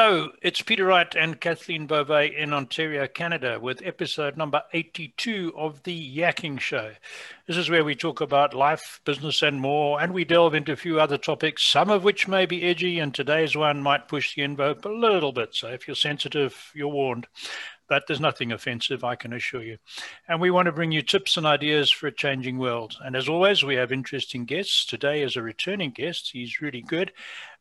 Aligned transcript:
Hello, 0.00 0.30
it's 0.42 0.62
Peter 0.62 0.84
Wright 0.84 1.12
and 1.16 1.40
Kathleen 1.40 1.88
Beauvais 1.88 2.32
in 2.32 2.52
Ontario, 2.52 3.08
Canada, 3.08 3.58
with 3.60 3.84
episode 3.84 4.36
number 4.36 4.62
82 4.72 5.52
of 5.56 5.82
The 5.82 6.16
Yakking 6.16 6.60
Show. 6.60 6.92
This 7.48 7.56
is 7.56 7.68
where 7.68 7.84
we 7.84 7.96
talk 7.96 8.20
about 8.20 8.54
life, 8.54 9.00
business, 9.04 9.42
and 9.42 9.60
more, 9.60 10.00
and 10.00 10.14
we 10.14 10.24
delve 10.24 10.54
into 10.54 10.70
a 10.70 10.76
few 10.76 11.00
other 11.00 11.18
topics, 11.18 11.64
some 11.64 11.90
of 11.90 12.04
which 12.04 12.28
may 12.28 12.46
be 12.46 12.62
edgy, 12.62 13.00
and 13.00 13.12
today's 13.12 13.56
one 13.56 13.82
might 13.82 14.06
push 14.06 14.36
the 14.36 14.42
envelope 14.42 14.84
a 14.84 14.88
little 14.88 15.32
bit. 15.32 15.56
So 15.56 15.66
if 15.66 15.88
you're 15.88 15.96
sensitive, 15.96 16.70
you're 16.76 16.86
warned 16.86 17.26
but 17.88 18.06
there's 18.06 18.20
nothing 18.20 18.52
offensive, 18.52 19.02
I 19.02 19.16
can 19.16 19.32
assure 19.32 19.62
you. 19.62 19.78
And 20.28 20.40
we 20.40 20.50
want 20.50 20.66
to 20.66 20.72
bring 20.72 20.92
you 20.92 21.02
tips 21.02 21.36
and 21.36 21.46
ideas 21.46 21.90
for 21.90 22.06
a 22.06 22.12
changing 22.12 22.58
world. 22.58 22.96
And 23.02 23.16
as 23.16 23.28
always, 23.28 23.64
we 23.64 23.76
have 23.76 23.92
interesting 23.92 24.44
guests. 24.44 24.84
Today 24.84 25.22
is 25.22 25.36
a 25.36 25.42
returning 25.42 25.90
guest. 25.90 26.30
He's 26.32 26.60
really 26.60 26.82
good, 26.82 27.12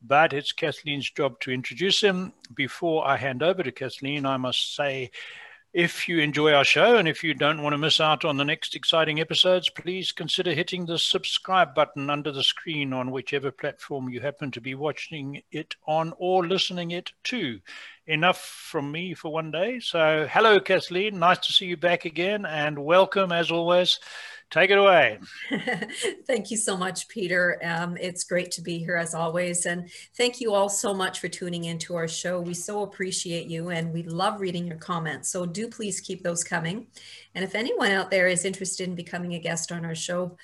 but 0.02 0.34
it's 0.34 0.52
Kathleen's 0.52 1.09
job 1.09 1.40
to 1.41 1.52
introduce 1.52 2.02
him. 2.02 2.34
Before 2.53 3.08
I 3.08 3.17
hand 3.17 3.41
over 3.41 3.63
to 3.63 3.72
Kathleen, 3.72 4.26
I 4.26 4.38
must 4.38 4.76
say, 4.76 5.12
if 5.77 6.09
you 6.09 6.17
enjoy 6.17 6.52
our 6.54 6.63
show 6.63 6.98
and 6.98 7.08
if 7.08 7.23
you 7.23 7.36
don't 7.36 7.62
want 7.62 7.72
to 7.72 7.77
miss 7.77 8.02
out 8.02 8.26
on 8.26 8.36
the 8.36 8.44
next 8.44 8.76
exciting 8.76 9.20
episodes, 9.20 9.70
please 9.70 10.12
consider 10.12 10.52
hitting 10.52 10.88
the 10.88 10.98
subscribe 10.98 11.76
button 11.76 12.09
under 12.09 12.31
the 12.31 12.41
screen 12.41 12.91
on 12.94 13.12
whichever 13.12 13.52
platform 13.52 14.09
you 14.09 14.20
happen 14.20 14.50
to 14.50 14.59
be 14.59 14.73
watching 14.73 15.40
it 15.52 15.76
on 15.86 16.13
or 16.17 16.48
listening 16.48 16.90
it 16.90 17.12
to 17.26 17.59
enough 18.08 18.39
from 18.39 18.92
me 18.92 19.14
for 19.14 19.31
one 19.31 19.52
day. 19.52 19.80
So, 19.80 20.28
hello, 20.28 20.59
Kathleen. 20.59 21.19
Nice 21.19 21.45
to 21.45 21.53
see 21.53 21.67
you 21.67 21.78
back 21.78 22.06
again, 22.06 22.47
and 22.47 22.84
welcome 22.84 23.31
as 23.31 23.52
always. 23.52 24.00
Take 24.50 24.70
it 24.70 24.78
away. 24.78 25.20
thank 26.26 26.52
you 26.52 26.58
so 26.58 26.78
much, 26.78 27.09
Peter. 27.09 27.59
Um, 27.62 27.98
it's 27.98 28.23
great 28.23 28.50
to 28.52 28.62
be 28.62 28.80
here 28.80 28.95
as 28.95 29.14
always. 29.14 29.66
And 29.66 29.90
thank 30.16 30.40
you 30.40 30.53
all 30.53 30.70
so 30.70 30.94
much 30.94 31.20
for 31.20 31.28
tuning 31.28 31.66
into 31.66 31.95
our 31.95 32.08
show. 32.08 32.40
We 32.40 32.53
so 32.53 32.84
appreciate 32.84 33.48
you 33.48 33.70
and 33.70 33.92
we 33.92 34.03
love 34.03 34.40
reading 34.40 34.66
your 34.66 34.78
comments. 34.78 35.30
So 35.30 35.45
do 35.45 35.68
please 35.68 36.00
keep 36.00 36.23
those 36.23 36.45
coming. 36.45 36.88
And 37.36 37.44
if 37.44 37.56
anyone 37.56 37.92
out 37.92 38.09
there 38.09 38.30
is 38.30 38.45
interested 38.45 38.88
in 38.88 38.95
becoming 38.95 39.34
a 39.34 39.40
guest 39.40 39.73
on 39.73 39.84
our 39.84 39.95
show, 39.95 40.38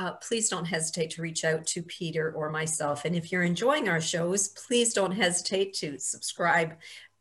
uh, 0.00 0.14
please 0.14 0.48
don't 0.48 0.64
hesitate 0.64 1.10
to 1.10 1.22
reach 1.22 1.44
out 1.44 1.64
to 1.66 1.82
Peter 1.82 2.32
or 2.32 2.50
myself. 2.50 3.04
And 3.04 3.14
if 3.14 3.30
you're 3.30 3.44
enjoying 3.44 3.88
our 3.88 4.00
shows, 4.00 4.48
please 4.48 4.92
don't 4.92 5.12
hesitate 5.12 5.74
to 5.74 5.98
subscribe, 6.00 6.74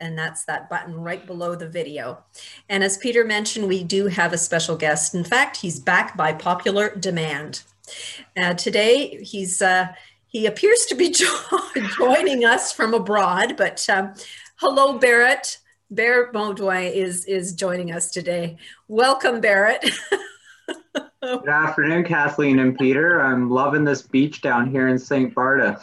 and 0.04 0.18
that's 0.18 0.44
that 0.44 0.70
button 0.70 0.96
right 0.96 1.26
below 1.26 1.56
the 1.56 1.68
video. 1.68 2.24
And 2.68 2.84
as 2.84 2.98
Peter 2.98 3.24
mentioned, 3.24 3.68
we 3.68 3.84
do 3.84 4.08
have 4.08 4.34
a 4.34 4.38
special 4.38 4.76
guest. 4.76 5.16
In 5.16 5.24
fact, 5.24 5.58
he's 5.58 5.80
back 5.80 6.18
by 6.18 6.34
popular 6.34 6.94
demand. 6.96 7.64
Uh, 8.36 8.54
today, 8.54 9.24
he's 9.24 9.62
uh, 9.62 9.88
he 10.28 10.46
appears 10.46 10.86
to 10.88 10.96
be 10.96 11.10
jo- 11.12 11.60
joining 11.98 12.44
us 12.44 12.74
from 12.74 12.94
abroad, 12.94 13.56
but 13.58 13.88
um, 13.90 14.14
hello, 14.58 15.00
Barrett. 15.00 15.60
Barrett 15.90 16.34
Beaudoin 16.34 16.92
is, 16.92 17.24
is 17.26 17.54
joining 17.54 17.92
us 17.92 18.10
today. 18.10 18.58
Welcome, 18.88 19.42
Barrett. 19.42 19.86
Good 21.22 21.50
afternoon, 21.50 22.04
Kathleen 22.04 22.60
and 22.60 22.78
Peter. 22.78 23.22
I'm 23.22 23.50
loving 23.50 23.84
this 23.84 24.02
beach 24.02 24.42
down 24.42 24.70
here 24.70 24.88
in 24.88 24.98
St. 24.98 25.34
Barta. 25.34 25.80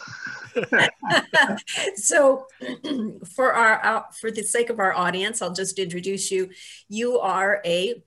so 1.95 2.45
for 3.35 3.53
our 3.53 3.85
uh, 3.85 4.03
for 4.19 4.31
the 4.31 4.43
sake 4.43 4.69
of 4.69 4.79
our 4.79 4.93
audience 4.93 5.41
i'll 5.41 5.53
just 5.53 5.79
introduce 5.79 6.31
you 6.31 6.49
you 6.89 7.19
are 7.19 7.61
a 7.65 8.01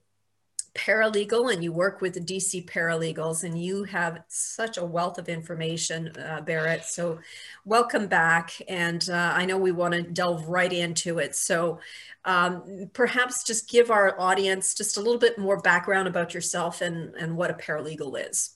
paralegal 0.75 1.51
and 1.51 1.63
you 1.63 1.71
work 1.71 2.01
with 2.01 2.13
the 2.13 2.19
DC 2.19 2.69
paralegals 2.69 3.43
and 3.43 3.59
you 3.59 3.85
have 3.85 4.21
such 4.27 4.77
a 4.77 4.85
wealth 4.85 5.17
of 5.17 5.29
information, 5.29 6.09
uh, 6.17 6.41
Barrett. 6.41 6.83
So 6.83 7.19
welcome 7.63 8.07
back. 8.07 8.51
And 8.67 9.09
uh, 9.09 9.31
I 9.33 9.45
know 9.45 9.57
we 9.57 9.71
want 9.71 9.93
to 9.93 10.03
delve 10.03 10.47
right 10.47 10.71
into 10.71 11.19
it. 11.19 11.35
So 11.35 11.79
um, 12.25 12.89
perhaps 12.93 13.43
just 13.43 13.69
give 13.69 13.89
our 13.89 14.19
audience 14.19 14.73
just 14.73 14.97
a 14.97 15.01
little 15.01 15.19
bit 15.19 15.37
more 15.37 15.61
background 15.61 16.07
about 16.07 16.33
yourself 16.33 16.81
and, 16.81 17.15
and 17.15 17.37
what 17.37 17.49
a 17.51 17.53
paralegal 17.53 18.29
is. 18.29 18.54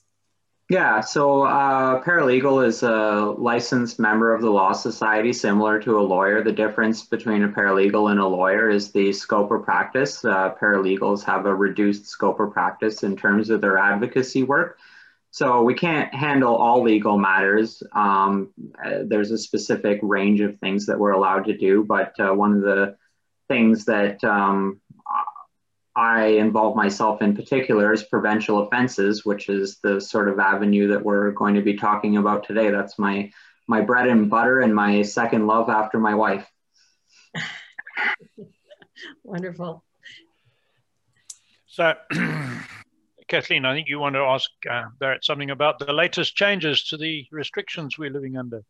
Yeah, 0.70 1.00
so 1.00 1.42
uh, 1.42 2.00
paralegal 2.04 2.64
is 2.64 2.84
a 2.84 3.34
licensed 3.36 3.98
member 3.98 4.32
of 4.32 4.40
the 4.40 4.50
Law 4.50 4.70
Society, 4.70 5.32
similar 5.32 5.80
to 5.80 5.98
a 5.98 6.00
lawyer. 6.00 6.44
The 6.44 6.52
difference 6.52 7.02
between 7.02 7.42
a 7.42 7.48
paralegal 7.48 8.12
and 8.12 8.20
a 8.20 8.26
lawyer 8.28 8.70
is 8.70 8.92
the 8.92 9.12
scope 9.12 9.50
of 9.50 9.64
practice. 9.64 10.24
Uh, 10.24 10.54
paralegals 10.54 11.24
have 11.24 11.46
a 11.46 11.52
reduced 11.52 12.06
scope 12.06 12.38
of 12.38 12.52
practice 12.52 13.02
in 13.02 13.16
terms 13.16 13.50
of 13.50 13.60
their 13.60 13.78
advocacy 13.78 14.44
work. 14.44 14.78
So 15.32 15.64
we 15.64 15.74
can't 15.74 16.14
handle 16.14 16.54
all 16.54 16.84
legal 16.84 17.18
matters. 17.18 17.82
Um, 17.92 18.52
uh, 18.80 19.00
there's 19.04 19.32
a 19.32 19.38
specific 19.38 19.98
range 20.04 20.40
of 20.40 20.56
things 20.60 20.86
that 20.86 21.00
we're 21.00 21.10
allowed 21.10 21.46
to 21.46 21.58
do, 21.58 21.82
but 21.82 22.14
uh, 22.20 22.32
one 22.32 22.52
of 22.52 22.60
the 22.60 22.96
things 23.48 23.86
that 23.86 24.22
um, 24.22 24.80
I 26.00 26.28
involve 26.28 26.76
myself 26.76 27.20
in 27.20 27.36
particular 27.36 27.92
is 27.92 28.02
provincial 28.02 28.60
offenses, 28.60 29.26
which 29.26 29.50
is 29.50 29.80
the 29.82 30.00
sort 30.00 30.30
of 30.30 30.38
avenue 30.38 30.88
that 30.88 31.04
we're 31.04 31.30
going 31.32 31.56
to 31.56 31.60
be 31.60 31.74
talking 31.76 32.16
about 32.16 32.46
today. 32.46 32.70
That's 32.70 32.98
my 32.98 33.30
my 33.68 33.82
bread 33.82 34.08
and 34.08 34.30
butter 34.30 34.60
and 34.60 34.74
my 34.74 35.02
second 35.02 35.46
love 35.46 35.68
after 35.68 35.98
my 35.98 36.14
wife. 36.14 36.50
Wonderful. 39.24 39.84
So, 41.66 41.92
Kathleen, 43.28 43.66
I 43.66 43.74
think 43.74 43.88
you 43.88 43.98
want 43.98 44.14
to 44.14 44.20
ask 44.20 44.48
uh, 44.68 44.84
Barrett 44.98 45.22
something 45.22 45.50
about 45.50 45.80
the 45.80 45.92
latest 45.92 46.34
changes 46.34 46.82
to 46.84 46.96
the 46.96 47.26
restrictions 47.30 47.98
we're 47.98 48.08
living 48.08 48.38
under. 48.38 48.62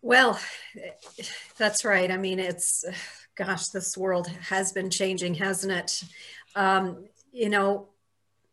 Well, 0.00 0.40
that's 1.58 1.84
right. 1.84 2.10
I 2.10 2.16
mean, 2.16 2.38
it's 2.38 2.86
gosh, 3.36 3.68
this 3.68 3.96
world 3.96 4.28
has 4.28 4.72
been 4.72 4.90
changing, 4.90 5.34
hasn't 5.34 5.72
it? 5.72 6.02
Um, 6.54 7.06
you 7.32 7.48
know, 7.48 7.88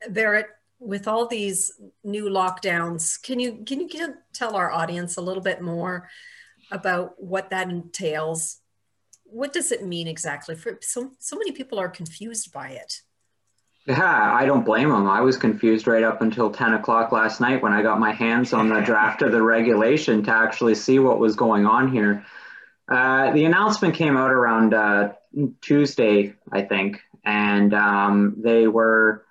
Barrett, 0.10 0.48
with 0.80 1.08
all 1.08 1.28
these 1.28 1.80
new 2.04 2.26
lockdowns, 2.26 3.22
can 3.22 3.40
you 3.40 3.64
can 3.66 3.82
you 3.82 4.16
tell 4.34 4.56
our 4.56 4.72
audience 4.72 5.18
a 5.18 5.22
little 5.22 5.44
bit 5.44 5.62
more 5.62 6.10
about 6.72 7.22
what 7.22 7.52
that 7.52 7.70
entails? 7.70 8.58
What 9.26 9.54
does 9.54 9.72
it 9.72 9.86
mean 9.86 10.08
exactly? 10.08 10.56
For 10.56 10.80
so 10.82 11.12
so 11.20 11.38
many 11.38 11.52
people 11.52 11.80
are 11.80 11.90
confused 11.90 12.52
by 12.52 12.70
it. 12.70 13.02
Yeah, 13.88 14.34
I 14.34 14.46
don't 14.46 14.66
blame 14.66 14.90
them. 14.90 15.08
I 15.08 15.22
was 15.22 15.38
confused 15.38 15.88
right 15.88 16.04
up 16.04 16.22
until 16.22 16.52
10 16.52 16.76
o'clock 16.76 17.12
last 17.12 17.42
night 17.42 17.64
when 17.64 17.74
I 17.74 17.82
got 17.82 18.00
my 18.00 18.12
hands 18.12 18.54
on 18.54 18.70
the 18.70 18.80
draft 18.86 19.22
of 19.22 19.32
the 19.32 19.42
regulation 19.42 20.24
to 20.24 20.32
actually 20.32 20.76
see 20.76 21.00
what 21.00 21.20
was 21.20 21.36
going 21.36 21.66
on 21.66 21.92
here. 21.92 22.26
Uh, 22.92 23.32
the 23.32 23.46
announcement 23.46 23.96
came 23.96 24.18
out 24.18 24.32
around 24.32 24.74
uh, 24.74 25.14
Tuesday, 25.62 26.34
I 26.52 26.64
think, 26.64 27.00
and 27.24 27.74
um, 27.74 28.36
they 28.38 28.68
were 28.68 29.26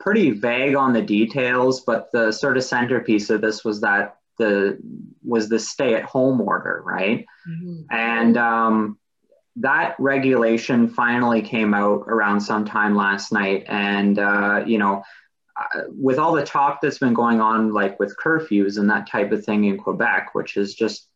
pretty 0.00 0.32
vague 0.32 0.74
on 0.74 0.92
the 0.92 1.02
details. 1.02 1.82
But 1.82 2.10
the 2.12 2.32
sort 2.32 2.56
of 2.56 2.64
centerpiece 2.64 3.30
of 3.30 3.40
this 3.40 3.64
was 3.64 3.80
that 3.82 4.16
the 4.38 4.78
was 5.22 5.48
the 5.48 5.60
stay-at-home 5.60 6.40
order, 6.40 6.82
right? 6.84 7.24
Mm-hmm. 7.48 7.82
And 7.90 8.36
um, 8.36 8.98
that 9.56 9.94
regulation 10.00 10.88
finally 10.88 11.42
came 11.42 11.74
out 11.74 12.06
around 12.08 12.40
sometime 12.40 12.96
last 12.96 13.32
night, 13.32 13.64
and 13.68 14.18
uh, 14.18 14.64
you 14.66 14.78
know. 14.78 15.04
Uh, 15.58 15.84
with 15.88 16.18
all 16.18 16.34
the 16.34 16.44
talk 16.44 16.82
that's 16.82 16.98
been 16.98 17.14
going 17.14 17.40
on, 17.40 17.72
like 17.72 17.98
with 17.98 18.14
curfews 18.22 18.76
and 18.76 18.90
that 18.90 19.08
type 19.08 19.32
of 19.32 19.42
thing 19.42 19.64
in 19.64 19.78
Quebec, 19.78 20.34
which 20.34 20.58
is 20.58 20.74
just 20.74 21.08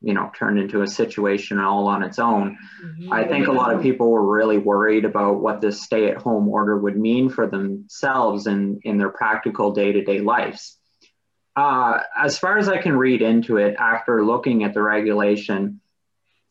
you 0.00 0.14
know 0.14 0.30
turned 0.36 0.58
into 0.58 0.82
a 0.82 0.86
situation 0.86 1.58
all 1.58 1.88
on 1.88 2.02
its 2.02 2.18
own 2.18 2.56
mm-hmm. 2.82 3.12
i 3.12 3.24
think 3.24 3.48
a 3.48 3.52
lot 3.52 3.74
of 3.74 3.82
people 3.82 4.10
were 4.10 4.36
really 4.36 4.58
worried 4.58 5.04
about 5.04 5.40
what 5.40 5.60
this 5.60 5.82
stay 5.82 6.10
at 6.10 6.18
home 6.18 6.48
order 6.48 6.78
would 6.78 6.96
mean 6.96 7.28
for 7.28 7.46
themselves 7.46 8.46
and 8.46 8.80
in 8.84 8.98
their 8.98 9.08
practical 9.08 9.72
day-to-day 9.72 10.20
lives 10.20 10.76
uh, 11.56 11.98
as 12.16 12.38
far 12.38 12.58
as 12.58 12.68
i 12.68 12.78
can 12.78 12.96
read 12.96 13.22
into 13.22 13.56
it 13.56 13.74
after 13.78 14.24
looking 14.24 14.62
at 14.62 14.74
the 14.74 14.82
regulation 14.82 15.80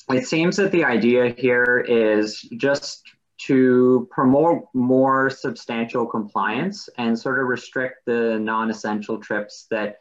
it 0.09 0.25
seems 0.25 0.57
that 0.57 0.71
the 0.71 0.85
idea 0.85 1.29
here 1.37 1.85
is 1.87 2.41
just 2.41 3.03
to 3.39 4.07
promote 4.09 4.63
more 4.73 5.29
substantial 5.29 6.05
compliance 6.05 6.89
and 6.97 7.17
sort 7.17 7.39
of 7.39 7.47
restrict 7.47 8.05
the 8.05 8.39
non-essential 8.39 9.19
trips 9.19 9.67
that 9.69 9.97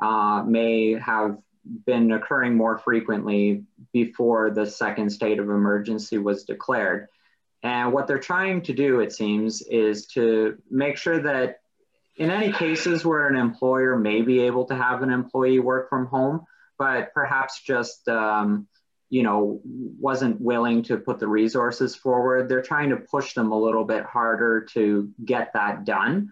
uh, 0.00 0.42
may 0.46 0.98
have 0.98 1.38
been 1.86 2.12
occurring 2.12 2.56
more 2.56 2.78
frequently 2.78 3.64
before 3.92 4.50
the 4.50 4.66
second 4.66 5.10
state 5.10 5.38
of 5.38 5.48
emergency 5.48 6.18
was 6.18 6.44
declared. 6.44 7.08
And 7.62 7.92
what 7.92 8.06
they're 8.06 8.18
trying 8.18 8.62
to 8.62 8.74
do, 8.74 9.00
it 9.00 9.12
seems, 9.12 9.62
is 9.62 10.06
to 10.08 10.58
make 10.70 10.98
sure 10.98 11.20
that 11.22 11.60
in 12.16 12.30
any 12.30 12.52
cases 12.52 13.04
where 13.04 13.26
an 13.26 13.36
employer 13.36 13.96
may 13.96 14.22
be 14.22 14.40
able 14.40 14.66
to 14.66 14.74
have 14.74 15.02
an 15.02 15.10
employee 15.10 15.58
work 15.58 15.88
from 15.88 16.06
home, 16.06 16.44
but 16.78 17.12
perhaps 17.14 17.62
just 17.62 18.08
um, 18.08 18.66
you 19.08 19.22
know 19.22 19.60
wasn't 19.64 20.40
willing 20.40 20.82
to 20.82 20.96
put 20.96 21.18
the 21.18 21.28
resources 21.28 21.94
forward, 21.94 22.48
they're 22.48 22.62
trying 22.62 22.90
to 22.90 22.96
push 22.96 23.34
them 23.34 23.52
a 23.52 23.58
little 23.58 23.84
bit 23.84 24.04
harder 24.04 24.66
to 24.72 25.10
get 25.24 25.52
that 25.54 25.84
done. 25.84 26.30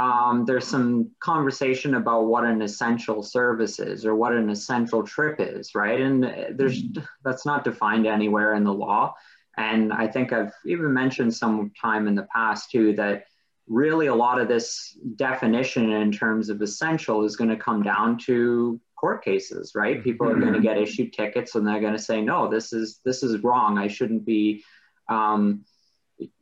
Um, 0.00 0.46
there's 0.46 0.66
some 0.66 1.10
conversation 1.20 1.94
about 1.94 2.24
what 2.24 2.44
an 2.44 2.62
essential 2.62 3.22
service 3.22 3.78
is 3.78 4.06
or 4.06 4.14
what 4.14 4.32
an 4.32 4.48
essential 4.48 5.02
trip 5.02 5.36
is, 5.38 5.74
right? 5.74 6.00
And 6.00 6.24
there's 6.56 6.82
that's 7.22 7.44
not 7.44 7.64
defined 7.64 8.06
anywhere 8.06 8.54
in 8.54 8.64
the 8.64 8.72
law. 8.72 9.14
And 9.58 9.92
I 9.92 10.06
think 10.06 10.32
I've 10.32 10.54
even 10.64 10.94
mentioned 10.94 11.34
some 11.34 11.72
time 11.78 12.08
in 12.08 12.14
the 12.14 12.26
past 12.34 12.70
too 12.70 12.94
that 12.94 13.24
really 13.68 14.06
a 14.06 14.14
lot 14.14 14.40
of 14.40 14.48
this 14.48 14.96
definition 15.16 15.90
in 15.90 16.10
terms 16.10 16.48
of 16.48 16.62
essential 16.62 17.24
is 17.24 17.36
going 17.36 17.50
to 17.50 17.56
come 17.56 17.82
down 17.82 18.16
to 18.18 18.80
court 18.96 19.22
cases, 19.22 19.72
right? 19.74 20.02
People 20.02 20.30
are 20.30 20.40
going 20.40 20.54
to 20.54 20.60
get 20.60 20.78
issued 20.78 21.12
tickets 21.12 21.56
and 21.56 21.66
they're 21.66 21.80
going 21.80 21.92
to 21.92 22.02
say, 22.02 22.22
no, 22.22 22.48
this 22.48 22.72
is 22.72 23.00
this 23.04 23.22
is 23.22 23.42
wrong. 23.42 23.76
I 23.76 23.88
shouldn't 23.88 24.24
be. 24.24 24.64
Um, 25.10 25.64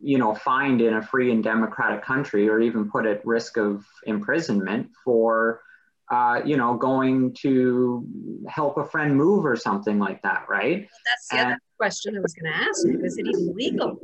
you 0.01 0.19
know, 0.19 0.35
fined 0.35 0.81
in 0.81 0.95
a 0.95 1.03
free 1.03 1.31
and 1.31 1.43
democratic 1.43 2.03
country 2.05 2.49
or 2.49 2.61
even 2.61 2.91
put 2.91 3.07
at 3.07 3.25
risk 3.25 3.57
of 3.57 3.85
imprisonment 4.05 4.91
for, 5.05 5.61
uh, 6.11 6.41
you 6.45 6.57
know, 6.57 6.77
going 6.77 7.35
to 7.35 8.05
help 8.49 8.77
a 8.79 8.85
friend 8.85 9.17
move 9.17 9.45
or 9.45 9.57
something 9.57 9.99
like 9.99 10.23
that, 10.23 10.47
right? 10.49 10.89
That's 11.05 11.29
the 11.29 11.37
and, 11.39 11.47
other 11.53 11.61
question 11.77 12.17
I 12.17 12.21
was 12.21 12.35
going 12.35 12.53
to 12.53 12.59
ask 12.59 12.87
you. 12.87 13.01
Is 13.05 13.19
it 13.19 13.27
even 13.27 13.55
legal? 13.55 13.99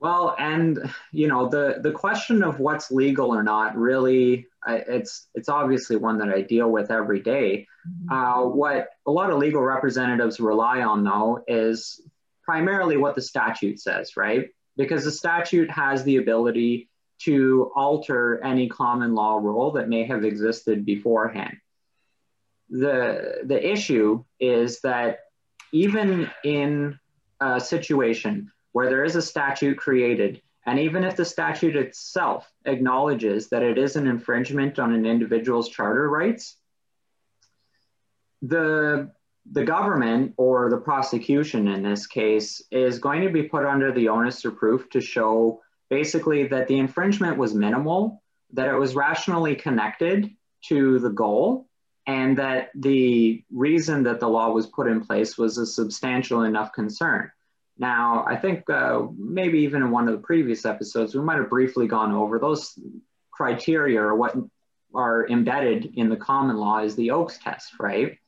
Well, 0.00 0.34
and 0.38 0.90
you 1.12 1.28
know, 1.28 1.48
the 1.48 1.78
the 1.82 1.92
question 1.92 2.42
of 2.42 2.58
what's 2.58 2.90
legal 2.90 3.34
or 3.34 3.42
not 3.42 3.76
really, 3.76 4.46
it's 4.66 5.28
it's 5.34 5.50
obviously 5.50 5.96
one 5.96 6.16
that 6.18 6.30
I 6.30 6.40
deal 6.40 6.70
with 6.70 6.90
every 6.90 7.20
day. 7.20 7.66
Mm-hmm. 7.86 8.12
Uh, 8.12 8.46
what 8.46 8.88
a 9.06 9.10
lot 9.10 9.30
of 9.30 9.38
legal 9.38 9.60
representatives 9.60 10.40
rely 10.40 10.80
on, 10.80 11.04
though, 11.04 11.44
is 11.46 12.00
primarily 12.50 12.96
what 12.96 13.14
the 13.14 13.22
statute 13.22 13.78
says, 13.78 14.16
right? 14.16 14.48
Because 14.76 15.04
the 15.04 15.12
statute 15.12 15.70
has 15.70 16.02
the 16.02 16.16
ability 16.16 16.88
to 17.20 17.70
alter 17.76 18.42
any 18.42 18.68
common 18.68 19.14
law 19.14 19.36
rule 19.36 19.70
that 19.70 19.88
may 19.88 20.04
have 20.04 20.24
existed 20.24 20.84
beforehand. 20.84 21.56
The, 22.68 23.42
the 23.44 23.72
issue 23.72 24.24
is 24.40 24.80
that 24.80 25.20
even 25.70 26.28
in 26.42 26.98
a 27.40 27.60
situation 27.60 28.50
where 28.72 28.88
there 28.88 29.04
is 29.04 29.14
a 29.14 29.22
statute 29.22 29.78
created, 29.78 30.42
and 30.66 30.80
even 30.80 31.04
if 31.04 31.14
the 31.14 31.24
statute 31.24 31.76
itself 31.76 32.52
acknowledges 32.64 33.48
that 33.50 33.62
it 33.62 33.78
is 33.78 33.94
an 33.94 34.08
infringement 34.08 34.80
on 34.80 34.92
an 34.92 35.06
individual's 35.06 35.68
charter 35.68 36.10
rights, 36.10 36.56
the 38.42 39.12
the 39.50 39.64
government 39.64 40.34
or 40.36 40.70
the 40.70 40.76
prosecution 40.76 41.68
in 41.68 41.82
this 41.82 42.06
case 42.06 42.62
is 42.70 42.98
going 42.98 43.22
to 43.22 43.30
be 43.30 43.42
put 43.42 43.64
under 43.64 43.92
the 43.92 44.08
onus 44.08 44.44
of 44.44 44.56
proof 44.56 44.88
to 44.90 45.00
show 45.00 45.60
basically 45.88 46.46
that 46.48 46.68
the 46.68 46.78
infringement 46.78 47.36
was 47.36 47.54
minimal, 47.54 48.22
that 48.52 48.68
it 48.68 48.76
was 48.76 48.94
rationally 48.94 49.54
connected 49.54 50.30
to 50.66 50.98
the 50.98 51.10
goal, 51.10 51.66
and 52.06 52.38
that 52.38 52.70
the 52.74 53.42
reason 53.50 54.02
that 54.04 54.20
the 54.20 54.28
law 54.28 54.50
was 54.50 54.66
put 54.66 54.86
in 54.86 55.04
place 55.04 55.36
was 55.36 55.58
a 55.58 55.66
substantial 55.66 56.42
enough 56.42 56.72
concern. 56.72 57.30
Now, 57.78 58.24
I 58.26 58.36
think 58.36 58.68
uh, 58.68 59.06
maybe 59.16 59.60
even 59.60 59.82
in 59.82 59.90
one 59.90 60.06
of 60.06 60.14
the 60.14 60.22
previous 60.22 60.64
episodes, 60.64 61.14
we 61.14 61.22
might 61.22 61.38
have 61.38 61.48
briefly 61.48 61.86
gone 61.86 62.12
over 62.12 62.38
those 62.38 62.78
criteria 63.32 64.02
or 64.02 64.14
what 64.14 64.36
are 64.94 65.26
embedded 65.28 65.92
in 65.94 66.08
the 66.08 66.16
common 66.16 66.56
law 66.56 66.80
is 66.80 66.94
the 66.94 67.10
Oakes 67.10 67.38
test, 67.38 67.72
right? 67.78 68.18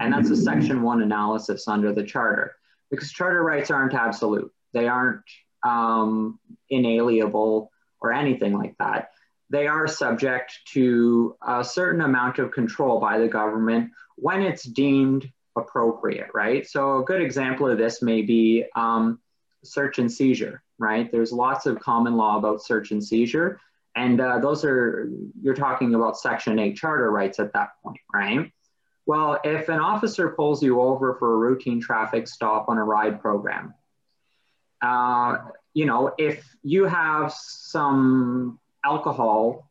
And 0.00 0.12
that's 0.12 0.30
a 0.30 0.36
section 0.36 0.82
one 0.82 1.02
analysis 1.02 1.68
under 1.68 1.92
the 1.92 2.04
charter 2.04 2.56
because 2.90 3.10
charter 3.10 3.42
rights 3.42 3.70
aren't 3.70 3.94
absolute. 3.94 4.52
They 4.72 4.88
aren't 4.88 5.22
um, 5.64 6.38
inalienable 6.70 7.70
or 8.00 8.12
anything 8.12 8.52
like 8.52 8.76
that. 8.78 9.10
They 9.50 9.66
are 9.66 9.86
subject 9.86 10.60
to 10.72 11.36
a 11.46 11.62
certain 11.62 12.00
amount 12.00 12.38
of 12.38 12.52
control 12.52 13.00
by 13.00 13.18
the 13.18 13.28
government 13.28 13.90
when 14.16 14.42
it's 14.42 14.64
deemed 14.64 15.30
appropriate, 15.56 16.28
right? 16.32 16.66
So 16.66 16.98
a 16.98 17.04
good 17.04 17.20
example 17.20 17.68
of 17.68 17.78
this 17.78 18.02
may 18.02 18.22
be 18.22 18.64
um, 18.74 19.20
search 19.64 19.98
and 19.98 20.10
seizure, 20.10 20.62
right? 20.78 21.10
There's 21.10 21.32
lots 21.32 21.66
of 21.66 21.80
common 21.80 22.16
law 22.16 22.38
about 22.38 22.62
search 22.62 22.90
and 22.90 23.04
seizure. 23.04 23.60
And 23.94 24.20
uh, 24.20 24.38
those 24.38 24.64
are, 24.64 25.10
you're 25.42 25.54
talking 25.54 25.94
about 25.94 26.18
Section 26.18 26.58
8 26.58 26.76
charter 26.76 27.10
rights 27.10 27.38
at 27.38 27.52
that 27.52 27.70
point, 27.82 28.00
right? 28.12 28.50
Well, 29.06 29.40
if 29.42 29.68
an 29.68 29.80
officer 29.80 30.30
pulls 30.30 30.62
you 30.62 30.80
over 30.80 31.14
for 31.14 31.34
a 31.34 31.36
routine 31.36 31.80
traffic 31.80 32.28
stop 32.28 32.68
on 32.68 32.78
a 32.78 32.84
ride 32.84 33.20
program, 33.20 33.74
uh, 34.80 35.38
you 35.74 35.86
know, 35.86 36.14
if 36.18 36.44
you 36.62 36.84
have 36.84 37.32
some 37.32 38.58
alcohol 38.84 39.68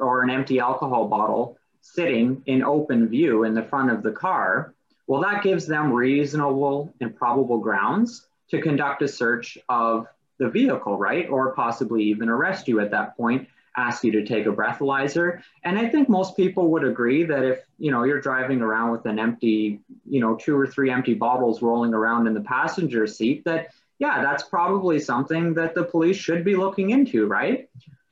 or 0.00 0.22
an 0.22 0.30
empty 0.30 0.60
alcohol 0.60 1.08
bottle 1.08 1.58
sitting 1.80 2.42
in 2.46 2.62
open 2.62 3.08
view 3.08 3.44
in 3.44 3.54
the 3.54 3.62
front 3.62 3.90
of 3.90 4.02
the 4.02 4.12
car, 4.12 4.74
well, 5.06 5.22
that 5.22 5.42
gives 5.42 5.66
them 5.66 5.92
reasonable 5.92 6.92
and 7.00 7.14
probable 7.14 7.58
grounds 7.58 8.26
to 8.50 8.60
conduct 8.60 9.02
a 9.02 9.08
search 9.08 9.58
of 9.68 10.06
the 10.38 10.48
vehicle, 10.48 10.96
right? 10.96 11.28
Or 11.28 11.54
possibly 11.54 12.04
even 12.04 12.28
arrest 12.28 12.68
you 12.68 12.80
at 12.80 12.90
that 12.90 13.16
point 13.16 13.48
ask 13.76 14.04
you 14.04 14.12
to 14.12 14.24
take 14.24 14.46
a 14.46 14.52
breathalyzer. 14.52 15.42
And 15.64 15.78
I 15.78 15.88
think 15.88 16.08
most 16.08 16.36
people 16.36 16.68
would 16.72 16.84
agree 16.84 17.24
that 17.24 17.44
if, 17.44 17.60
you 17.78 17.90
know, 17.90 18.04
you're 18.04 18.20
driving 18.20 18.62
around 18.62 18.92
with 18.92 19.04
an 19.06 19.18
empty, 19.18 19.80
you 20.08 20.20
know, 20.20 20.34
two 20.34 20.56
or 20.58 20.66
three 20.66 20.90
empty 20.90 21.14
bottles 21.14 21.62
rolling 21.62 21.92
around 21.92 22.26
in 22.26 22.34
the 22.34 22.40
passenger 22.40 23.06
seat, 23.06 23.44
that, 23.44 23.68
yeah, 23.98 24.22
that's 24.22 24.44
probably 24.44 24.98
something 24.98 25.54
that 25.54 25.74
the 25.74 25.84
police 25.84 26.16
should 26.16 26.44
be 26.44 26.56
looking 26.56 26.90
into, 26.90 27.26
right? 27.26 27.68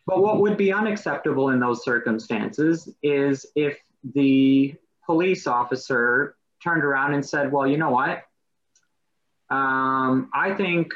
But 0.07 0.21
what 0.21 0.41
would 0.41 0.59
be 0.59 0.73
unacceptable 0.73 1.49
in 1.49 1.61
those 1.61 1.83
circumstances 1.83 2.91
is 3.03 3.47
if 3.55 3.79
the 4.15 4.75
police 5.07 5.47
officer 5.47 6.37
turned 6.63 6.85
around 6.85 7.15
and 7.15 7.25
said, 7.25 7.51
well, 7.51 7.67
you 7.67 7.79
know 7.79 7.91
what? 7.91 8.25
Um, 9.51 10.31
I 10.35 10.55
think 10.55 10.93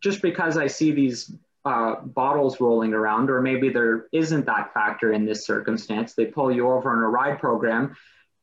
just 0.00 0.22
because 0.22 0.56
I 0.56 0.66
see 0.66 0.92
these 0.92 1.32
uh, 1.64 1.96
bottles 2.00 2.60
rolling 2.60 2.94
around, 2.94 3.30
or 3.30 3.40
maybe 3.40 3.68
there 3.68 4.06
isn't 4.12 4.46
that 4.46 4.72
factor 4.72 5.12
in 5.12 5.24
this 5.24 5.44
circumstance. 5.44 6.14
They 6.14 6.26
pull 6.26 6.50
you 6.50 6.70
over 6.70 6.90
on 6.90 7.02
a 7.02 7.08
ride 7.08 7.38
program 7.38 7.96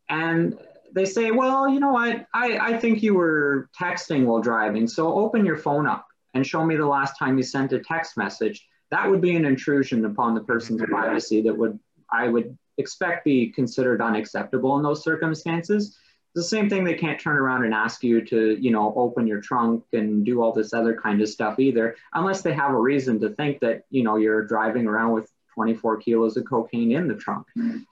and 0.10 0.58
they 0.94 1.06
say, 1.06 1.32
well, 1.32 1.68
you 1.68 1.80
know 1.80 1.92
what, 1.92 2.28
I, 2.34 2.58
I 2.58 2.78
think 2.78 3.04
you 3.04 3.16
were 3.16 3.70
texting 3.80 4.26
while 4.26 4.42
driving, 4.42 4.88
so 4.88 5.14
open 5.14 5.46
your 5.46 5.58
phone 5.58 5.88
up 5.88 6.06
and 6.34 6.46
show 6.46 6.66
me 6.66 6.76
the 6.76 6.86
last 6.86 7.18
time 7.18 7.38
you 7.38 7.44
sent 7.44 7.74
a 7.74 7.80
text 7.80 8.18
message. 8.18 8.66
That 8.92 9.10
would 9.10 9.22
be 9.22 9.36
an 9.36 9.46
intrusion 9.46 10.06
upon 10.06 10.36
the 10.36 10.42
person's 10.42 10.82
privacy 10.84 11.42
that 11.42 11.58
would, 11.58 11.80
I 12.12 12.28
would 12.28 12.58
expect 12.78 13.26
be 13.26 13.50
considered 13.50 14.02
unacceptable 14.02 14.78
in 14.78 14.84
those 14.84 15.04
circumstances 15.04 15.98
the 16.36 16.44
same 16.44 16.70
thing 16.70 16.84
they 16.84 16.94
can't 16.94 17.20
turn 17.20 17.38
around 17.38 17.64
and 17.64 17.74
ask 17.74 18.04
you 18.04 18.24
to 18.26 18.58
you 18.62 18.72
know 18.72 18.94
open 18.96 19.26
your 19.26 19.42
trunk 19.42 19.84
and 19.94 20.26
do 20.26 20.42
all 20.42 20.52
this 20.52 20.74
other 20.74 20.96
kind 20.96 21.22
of 21.22 21.30
stuff 21.30 21.60
either 21.60 21.96
unless 22.14 22.42
they 22.42 22.54
have 22.54 22.72
a 22.72 22.80
reason 22.80 23.20
to 23.22 23.30
think 23.30 23.60
that 23.62 23.84
you 23.90 24.04
know 24.04 24.18
you're 24.18 24.46
driving 24.46 24.86
around 24.86 25.14
with 25.14 25.32
24 25.54 25.98
kilos 25.98 26.36
of 26.36 26.44
cocaine 26.46 26.92
in 26.92 27.08
the 27.08 27.16
trunk. 27.16 27.48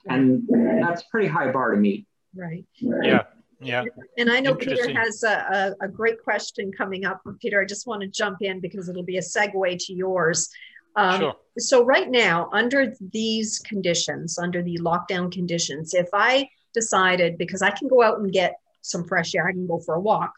And 0.06 0.46
that's 0.82 1.04
pretty 1.04 1.26
high 1.26 1.50
bar 1.50 1.70
to 1.70 1.78
meet. 1.78 2.06
Right. 2.34 2.66
Yeah 2.78 3.22
yeah. 3.60 3.84
And 4.18 4.30
i 4.30 4.40
know 4.40 4.54
peter 4.54 4.92
has 4.92 5.22
a, 5.22 5.74
a, 5.80 5.86
a 5.86 5.88
great 5.88 6.22
question 6.22 6.70
coming 6.72 7.04
up. 7.04 7.22
Peter 7.40 7.60
i 7.60 7.64
just 7.64 7.86
want 7.86 8.02
to 8.02 8.08
jump 8.08 8.38
in 8.42 8.60
because 8.60 8.88
it'll 8.88 9.02
be 9.04 9.18
a 9.18 9.22
segue 9.22 9.78
to 9.86 9.92
yours. 9.92 10.50
Um, 10.96 11.20
sure. 11.20 11.34
So 11.58 11.84
right 11.84 12.08
now, 12.08 12.48
under 12.52 12.94
these 13.00 13.58
conditions, 13.60 14.38
under 14.38 14.62
the 14.62 14.78
lockdown 14.78 15.32
conditions, 15.32 15.92
if 15.92 16.08
I 16.12 16.48
decided 16.74 17.38
because 17.38 17.62
I 17.62 17.70
can 17.70 17.88
go 17.88 18.02
out 18.02 18.18
and 18.18 18.32
get 18.32 18.60
some 18.82 19.04
fresh 19.04 19.34
air, 19.34 19.46
I 19.48 19.52
can 19.52 19.66
go 19.66 19.78
for 19.78 19.94
a 19.94 20.00
walk. 20.00 20.34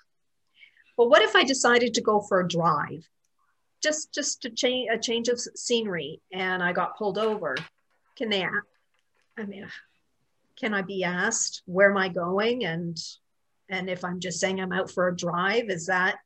But 0.97 1.11
what 1.11 1.23
if 1.23 1.35
I 1.35 1.43
decided 1.43 1.95
to 1.95 2.01
go 2.01 2.21
for 2.21 2.41
a 2.41 2.49
drive? 2.49 3.09
Just 3.83 4.15
just 4.15 4.43
to 4.43 4.51
change 4.51 4.89
a 4.93 4.99
change 4.99 5.29
of 5.29 5.41
scenery 5.41 6.21
and 6.33 6.63
I 6.63 6.73
got 6.73 6.97
pulled 6.97 7.19
over. 7.19 7.57
Can 8.17 8.31
they 8.31 8.47
I 9.37 9.45
mean 9.45 9.67
can 10.59 10.73
I 10.73 10.83
be 10.83 11.05
asked 11.05 11.63
where 11.67 11.91
am 11.91 11.97
I 11.97 12.09
going 12.09 12.65
and 12.65 12.97
and 13.69 13.91
if 13.91 14.05
I'm 14.05 14.21
just 14.21 14.41
saying 14.41 14.61
I'm 14.61 14.73
out 14.73 14.91
for 14.91 15.09
a 15.09 15.17
drive, 15.17 15.71
is 15.71 15.87
that 15.87 16.19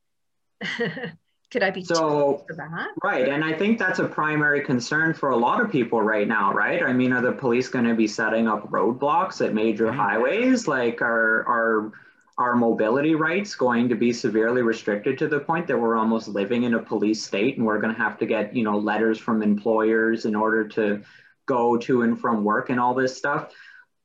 could 1.51 1.63
I 1.63 1.71
be 1.71 1.85
so 1.85 2.45
for 2.47 2.55
that? 2.55 2.89
Right, 3.03 3.29
and 3.29 3.45
I 3.45 3.53
think 3.53 3.79
that's 3.79 3.99
a 3.99 4.07
primary 4.07 4.65
concern 4.65 5.15
for 5.15 5.31
a 5.31 5.37
lot 5.37 5.61
of 5.61 5.71
people 5.71 6.01
right 6.01 6.29
now, 6.29 6.53
right? 6.53 6.83
I 6.83 6.93
mean, 6.93 7.13
are 7.13 7.21
the 7.21 7.33
police 7.33 7.69
going 7.69 7.87
to 7.87 7.95
be 7.95 8.07
setting 8.07 8.47
up 8.47 8.71
roadblocks 8.71 9.45
at 9.45 9.53
major 9.53 9.87
mm-hmm. 9.87 9.99
highways? 9.99 10.69
Like, 10.69 11.03
are 11.03 11.47
are 11.49 11.93
our 12.39 12.57
mobility 12.57 13.15
rights 13.15 13.55
going 13.55 13.89
to 13.89 13.95
be 13.95 14.13
severely 14.13 14.63
restricted 14.63 15.19
to 15.19 15.29
the 15.29 15.41
point 15.41 15.67
that 15.67 15.79
we're 15.79 15.97
almost 15.97 16.29
living 16.29 16.63
in 16.63 16.75
a 16.75 16.83
police 16.83 17.23
state, 17.23 17.57
and 17.57 17.67
we're 17.67 17.81
going 17.81 17.95
to 17.95 18.01
have 18.01 18.19
to 18.19 18.27
get 18.27 18.55
you 18.55 18.63
know 18.63 18.79
letters 18.79 19.19
from 19.19 19.43
employers 19.43 20.27
in 20.27 20.37
order 20.37 20.69
to 20.69 21.03
go 21.47 21.77
to 21.77 22.03
and 22.03 22.21
from 22.21 22.45
work 22.45 22.71
and 22.71 22.79
all 22.79 22.95
this 22.95 23.17
stuff? 23.17 23.53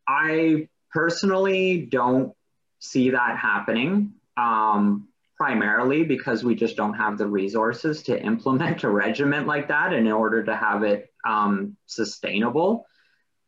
I 0.07 0.67
personally 0.91 1.85
don't 1.85 2.33
see 2.79 3.11
that 3.11 3.37
happening. 3.37 4.13
Um, 4.35 5.09
primarily 5.37 6.03
because 6.03 6.43
we 6.43 6.55
just 6.55 6.77
don't 6.77 6.93
have 6.93 7.17
the 7.17 7.27
resources 7.27 8.03
to 8.03 8.21
implement 8.21 8.83
a 8.83 8.89
regiment 8.89 9.47
like 9.47 9.67
that 9.67 9.93
in 9.93 10.09
order 10.11 10.43
to 10.43 10.55
have 10.55 10.83
it 10.83 11.13
um, 11.27 11.75
sustainable. 11.85 12.85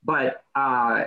But 0.04 0.44
uh, 0.56 1.06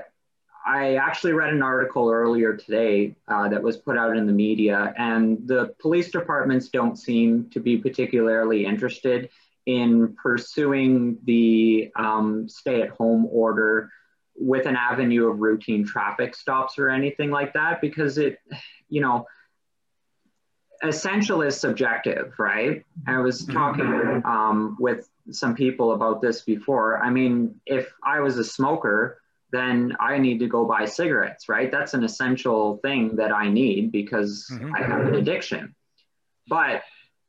I 0.67 0.97
actually 0.97 1.33
read 1.33 1.53
an 1.53 1.63
article 1.63 2.11
earlier 2.11 2.57
today 2.57 3.17
uh, 3.29 3.49
that 3.49 3.63
was 3.63 3.77
put 3.77 3.97
out 3.97 4.17
in 4.17 4.27
the 4.27 4.33
media, 4.33 4.95
and 4.97 5.39
the 5.47 5.75
police 5.81 6.11
departments 6.11 6.69
don't 6.69 6.97
seem 6.97 7.51
to 7.51 7.61
be 7.61 7.77
particularly 7.77 8.65
interested 8.65 9.31
in 9.67 10.15
pursuing 10.15 11.19
the 11.25 11.91
um, 11.97 12.49
stay 12.49 12.83
at 12.83 12.91
home 12.91 13.27
order 13.31 13.91
with 14.35 14.67
an 14.67 14.77
avenue 14.77 15.29
of 15.29 15.41
routine 15.41 15.85
traffic 15.85 16.35
stops 16.35 16.79
or 16.79 16.89
anything 16.89 17.31
like 17.31 17.53
that 17.53 17.81
because 17.81 18.17
it, 18.17 18.39
you 18.89 19.01
know, 19.01 19.27
essential 20.83 21.43
is 21.43 21.59
subjective, 21.59 22.35
right? 22.39 22.85
I 23.07 23.19
was 23.19 23.45
talking 23.47 24.23
um, 24.25 24.77
with 24.81 25.09
some 25.31 25.55
people 25.55 25.93
about 25.93 26.23
this 26.23 26.43
before. 26.43 27.03
I 27.03 27.11
mean, 27.11 27.61
if 27.67 27.93
I 28.05 28.21
was 28.21 28.39
a 28.39 28.45
smoker, 28.45 29.21
then 29.53 29.97
I 30.01 30.19
need 30.19 30.39
to 30.39 30.47
go 30.47 30.65
buy 30.65 30.85
cigarettes, 30.85 31.49
right? 31.49 31.71
That's 31.71 31.95
an 31.95 32.05
essential 32.05 32.79
thing 32.79 33.17
that 33.17 33.33
I 33.33 33.49
need 33.49 33.93
because 33.93 34.49
mm-hmm. 34.53 34.75
I 34.75 34.83
have 34.83 35.07
an 35.07 35.15
addiction. 35.17 35.75
But, 36.49 36.83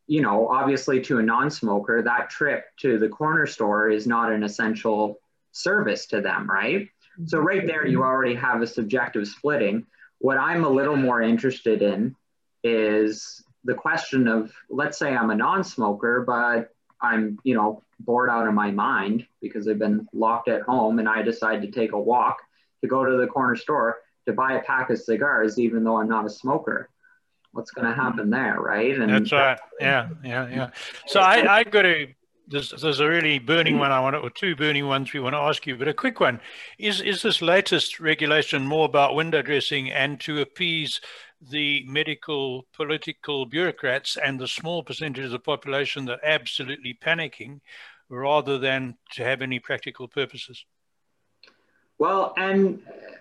you 0.07 0.21
know, 0.21 0.47
obviously 0.47 1.01
to 1.01 1.19
a 1.19 1.23
non 1.23 1.49
smoker, 1.49 2.01
that 2.03 2.29
trip 2.29 2.65
to 2.81 2.97
the 2.99 3.09
corner 3.09 3.47
store 3.47 3.89
is 3.89 4.07
not 4.07 4.31
an 4.31 4.43
essential 4.43 5.19
service 5.51 6.05
to 6.07 6.21
them, 6.21 6.49
right? 6.49 6.87
So, 7.25 7.39
right 7.39 7.67
there, 7.67 7.85
you 7.85 8.03
already 8.03 8.35
have 8.35 8.61
a 8.61 8.67
subjective 8.67 9.27
splitting. 9.27 9.85
What 10.19 10.37
I'm 10.37 10.63
a 10.63 10.69
little 10.69 10.95
more 10.95 11.21
interested 11.21 11.81
in 11.81 12.15
is 12.63 13.43
the 13.63 13.73
question 13.73 14.27
of 14.27 14.51
let's 14.69 14.97
say 14.97 15.15
I'm 15.15 15.29
a 15.29 15.35
non 15.35 15.63
smoker, 15.63 16.23
but 16.25 16.73
I'm, 17.01 17.39
you 17.43 17.55
know, 17.55 17.83
bored 17.99 18.29
out 18.29 18.47
of 18.47 18.53
my 18.53 18.71
mind 18.71 19.25
because 19.41 19.67
I've 19.67 19.79
been 19.79 20.07
locked 20.13 20.47
at 20.47 20.61
home 20.63 20.99
and 20.99 21.07
I 21.07 21.21
decide 21.21 21.61
to 21.61 21.71
take 21.71 21.93
a 21.93 21.99
walk 21.99 22.37
to 22.81 22.87
go 22.87 23.05
to 23.05 23.17
the 23.17 23.27
corner 23.27 23.55
store 23.55 23.99
to 24.25 24.33
buy 24.33 24.53
a 24.53 24.61
pack 24.61 24.89
of 24.89 24.99
cigars, 24.99 25.59
even 25.59 25.83
though 25.83 25.97
I'm 25.97 26.09
not 26.09 26.25
a 26.25 26.29
smoker. 26.29 26.89
What's 27.53 27.71
going 27.71 27.87
to 27.87 27.93
happen 27.93 28.29
there, 28.29 28.59
right? 28.59 28.97
And 28.97 29.11
that's 29.11 29.31
right. 29.31 29.59
Yeah, 29.79 30.09
yeah, 30.23 30.47
yeah. 30.47 30.69
So 31.07 31.19
I, 31.19 31.59
I 31.59 31.63
got 31.63 31.81
to. 31.81 32.07
There's, 32.47 32.71
there's 32.71 32.99
a 32.99 33.07
really 33.07 33.39
burning 33.39 33.79
one 33.79 33.93
I 33.93 34.01
want, 34.01 34.13
to, 34.13 34.19
or 34.19 34.29
two 34.29 34.57
burning 34.57 34.85
ones 34.85 35.13
we 35.13 35.21
want 35.21 35.33
to 35.33 35.39
ask 35.39 35.65
you, 35.65 35.77
but 35.77 35.87
a 35.87 35.93
quick 35.93 36.19
one: 36.19 36.39
is 36.77 37.01
is 37.01 37.21
this 37.21 37.41
latest 37.41 37.99
regulation 37.99 38.65
more 38.67 38.85
about 38.85 39.15
window 39.15 39.41
dressing 39.41 39.89
and 39.91 40.19
to 40.21 40.39
appease 40.39 41.01
the 41.49 41.83
medical 41.87 42.65
political 42.73 43.45
bureaucrats 43.45 44.17
and 44.17 44.39
the 44.39 44.47
small 44.47 44.83
percentage 44.83 45.25
of 45.25 45.31
the 45.31 45.39
population 45.39 46.05
that 46.05 46.19
are 46.19 46.25
absolutely 46.25 46.93
panicking 46.93 47.59
rather 48.09 48.57
than 48.57 48.97
to 49.13 49.23
have 49.23 49.41
any 49.41 49.59
practical 49.59 50.07
purposes. 50.07 50.65
Well, 51.97 52.33
and 52.37 52.81
uh, 52.87 53.15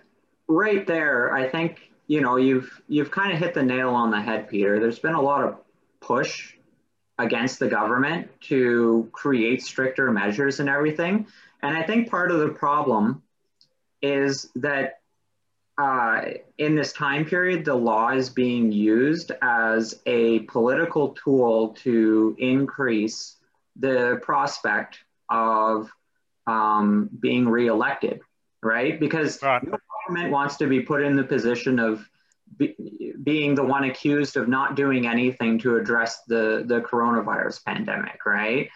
right 0.47 0.85
there, 0.85 1.33
I 1.33 1.47
think, 1.47 1.91
you 2.07 2.21
know, 2.21 2.35
you've 2.35 2.81
you've 2.87 3.11
kind 3.11 3.31
of 3.31 3.39
hit 3.39 3.53
the 3.53 3.63
nail 3.63 3.89
on 3.89 4.11
the 4.11 4.21
head, 4.21 4.49
Peter. 4.49 4.79
There's 4.79 4.99
been 4.99 5.13
a 5.13 5.21
lot 5.21 5.43
of 5.43 5.57
push 5.99 6.53
against 7.19 7.59
the 7.59 7.67
government 7.67 8.27
to 8.41 9.07
create 9.11 9.61
stricter 9.61 10.11
measures 10.11 10.59
and 10.59 10.67
everything. 10.67 11.27
And 11.61 11.77
I 11.77 11.83
think 11.83 12.09
part 12.09 12.31
of 12.31 12.39
the 12.39 12.49
problem 12.49 13.21
is 14.01 14.49
that 14.55 15.00
uh, 15.81 16.25
in 16.59 16.75
this 16.75 16.93
time 16.93 17.25
period, 17.25 17.65
the 17.65 17.73
law 17.73 18.11
is 18.11 18.29
being 18.29 18.71
used 18.71 19.31
as 19.41 19.99
a 20.05 20.39
political 20.41 21.09
tool 21.09 21.69
to 21.69 22.35
increase 22.37 23.37
the 23.77 24.19
prospect 24.21 24.99
of 25.29 25.89
um, 26.45 27.09
being 27.19 27.49
reelected, 27.49 28.21
right? 28.61 28.99
Because 28.99 29.41
right. 29.41 29.63
no 29.63 29.77
government 30.05 30.31
wants 30.31 30.57
to 30.57 30.67
be 30.67 30.81
put 30.81 31.01
in 31.01 31.15
the 31.15 31.23
position 31.23 31.79
of 31.79 32.07
be, 32.57 32.75
being 33.23 33.55
the 33.55 33.63
one 33.63 33.85
accused 33.85 34.37
of 34.37 34.47
not 34.47 34.75
doing 34.75 35.07
anything 35.07 35.57
to 35.59 35.77
address 35.77 36.21
the, 36.27 36.63
the 36.67 36.81
coronavirus 36.81 37.65
pandemic, 37.65 38.23
right? 38.23 38.69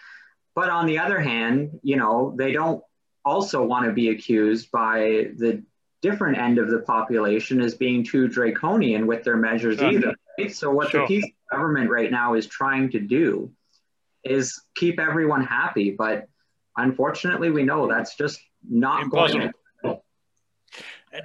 But 0.56 0.70
on 0.70 0.86
the 0.86 0.98
other 0.98 1.20
hand, 1.20 1.78
you 1.84 1.96
know, 1.96 2.34
they 2.36 2.50
don't 2.50 2.82
also 3.24 3.64
want 3.64 3.86
to 3.86 3.92
be 3.92 4.08
accused 4.08 4.72
by 4.72 5.28
the 5.36 5.62
different 6.10 6.38
end 6.38 6.58
of 6.58 6.70
the 6.70 6.78
population 6.78 7.60
as 7.60 7.74
being 7.74 8.04
too 8.04 8.28
draconian 8.28 9.06
with 9.06 9.24
their 9.24 9.36
measures 9.36 9.82
either. 9.82 10.14
Right? 10.38 10.54
So 10.54 10.70
what 10.70 10.90
sure. 10.90 11.06
the 11.06 11.22
PC 11.22 11.34
government 11.50 11.90
right 11.90 12.10
now 12.10 12.34
is 12.34 12.46
trying 12.46 12.90
to 12.92 13.00
do 13.00 13.50
is 14.22 14.62
keep 14.76 15.00
everyone 15.00 15.42
happy, 15.42 15.90
but 15.90 16.28
unfortunately, 16.76 17.50
we 17.50 17.64
know 17.64 17.88
that's 17.88 18.16
just 18.16 18.40
not 18.68 19.02
Impossible. 19.02 19.40
going. 19.40 19.52
To 19.52 19.58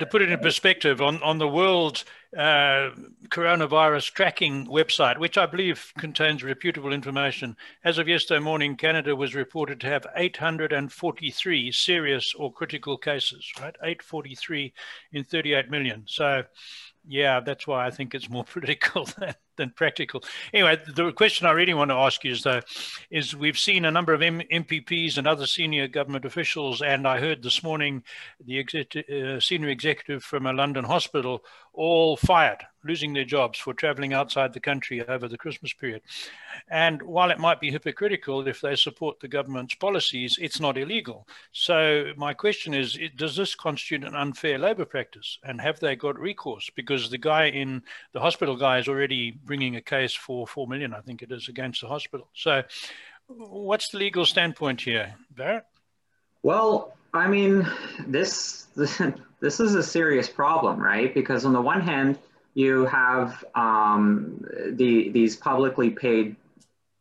put 0.09 0.21
it 0.21 0.31
in 0.31 0.39
perspective, 0.39 1.01
on, 1.01 1.21
on 1.23 1.37
the 1.37 1.47
world 1.47 2.03
uh, 2.37 2.91
coronavirus 3.29 4.13
tracking 4.13 4.67
website, 4.67 5.17
which 5.17 5.37
I 5.37 5.45
believe 5.45 5.91
contains 5.97 6.43
reputable 6.43 6.93
information. 6.93 7.55
As 7.83 7.97
of 7.97 8.07
yesterday 8.07 8.39
morning, 8.39 8.77
Canada 8.77 9.15
was 9.15 9.35
reported 9.35 9.81
to 9.81 9.87
have 9.87 10.05
843 10.15 11.71
serious 11.71 12.33
or 12.33 12.53
critical 12.53 12.97
cases, 12.97 13.51
right? 13.59 13.75
843 13.83 14.73
in 15.11 15.23
38 15.23 15.69
million. 15.69 16.03
So, 16.07 16.43
yeah, 17.07 17.39
that's 17.39 17.67
why 17.67 17.85
I 17.85 17.91
think 17.91 18.15
it's 18.15 18.29
more 18.29 18.43
political 18.51 19.05
than 19.05 19.35
than 19.57 19.71
practical. 19.71 20.23
Anyway, 20.53 20.77
the 20.95 21.11
question 21.11 21.47
I 21.47 21.51
really 21.51 21.73
want 21.73 21.91
to 21.91 21.95
ask 21.95 22.23
you 22.23 22.31
is 22.31 22.43
though, 22.43 22.61
is 23.09 23.35
we've 23.35 23.57
seen 23.57 23.85
a 23.85 23.91
number 23.91 24.13
of 24.13 24.21
M- 24.21 24.41
MPPs 24.51 25.17
and 25.17 25.27
other 25.27 25.45
senior 25.45 25.87
government 25.87 26.25
officials, 26.25 26.81
and 26.81 27.07
I 27.07 27.19
heard 27.19 27.43
this 27.43 27.63
morning 27.63 28.03
the 28.45 28.65
uh, 28.65 29.39
senior 29.39 29.69
executive 29.69 30.23
from 30.23 30.45
a 30.45 30.53
London 30.53 30.85
hospital 30.85 31.43
all 31.73 32.17
fired, 32.17 32.59
losing 32.83 33.13
their 33.13 33.23
jobs 33.23 33.57
for 33.57 33.73
traveling 33.73 34.13
outside 34.13 34.53
the 34.53 34.59
country 34.59 35.05
over 35.07 35.27
the 35.27 35.37
Christmas 35.37 35.71
period. 35.71 36.01
And 36.69 37.01
while 37.01 37.31
it 37.31 37.39
might 37.39 37.61
be 37.61 37.71
hypocritical 37.71 38.45
if 38.47 38.59
they 38.59 38.75
support 38.75 39.19
the 39.19 39.27
government's 39.27 39.75
policies, 39.75 40.37
it's 40.41 40.59
not 40.59 40.77
illegal. 40.77 41.27
So 41.53 42.11
my 42.17 42.33
question 42.33 42.73
is, 42.73 42.99
does 43.15 43.35
this 43.35 43.55
constitute 43.55 44.03
an 44.03 44.15
unfair 44.15 44.57
labor 44.57 44.85
practice? 44.85 45.37
And 45.43 45.61
have 45.61 45.79
they 45.79 45.95
got 45.95 46.19
recourse? 46.19 46.69
Because 46.75 47.09
the 47.09 47.17
guy 47.17 47.45
in 47.45 47.83
the 48.13 48.19
hospital 48.19 48.57
guy 48.57 48.79
is 48.79 48.87
already 48.87 49.39
bringing 49.43 49.75
a 49.75 49.81
case 49.81 50.13
for 50.13 50.47
four 50.47 50.67
million, 50.67 50.93
I 50.93 51.01
think 51.01 51.21
it 51.21 51.31
is, 51.31 51.47
against 51.47 51.81
the 51.81 51.87
hospital. 51.87 52.29
So, 52.33 52.63
what's 53.27 53.89
the 53.89 53.97
legal 53.97 54.25
standpoint 54.25 54.81
here, 54.81 55.15
Barrett? 55.35 55.65
Well, 56.43 56.93
I 57.13 57.27
mean, 57.27 57.67
this 58.07 58.67
this 58.75 59.59
is 59.59 59.75
a 59.75 59.83
serious 59.83 60.29
problem, 60.29 60.79
right? 60.81 61.13
Because 61.13 61.45
on 61.45 61.53
the 61.53 61.61
one 61.61 61.81
hand, 61.81 62.17
you 62.53 62.85
have 62.85 63.43
um, 63.55 64.43
the 64.71 65.09
these 65.09 65.35
publicly 65.35 65.89
paid 65.89 66.35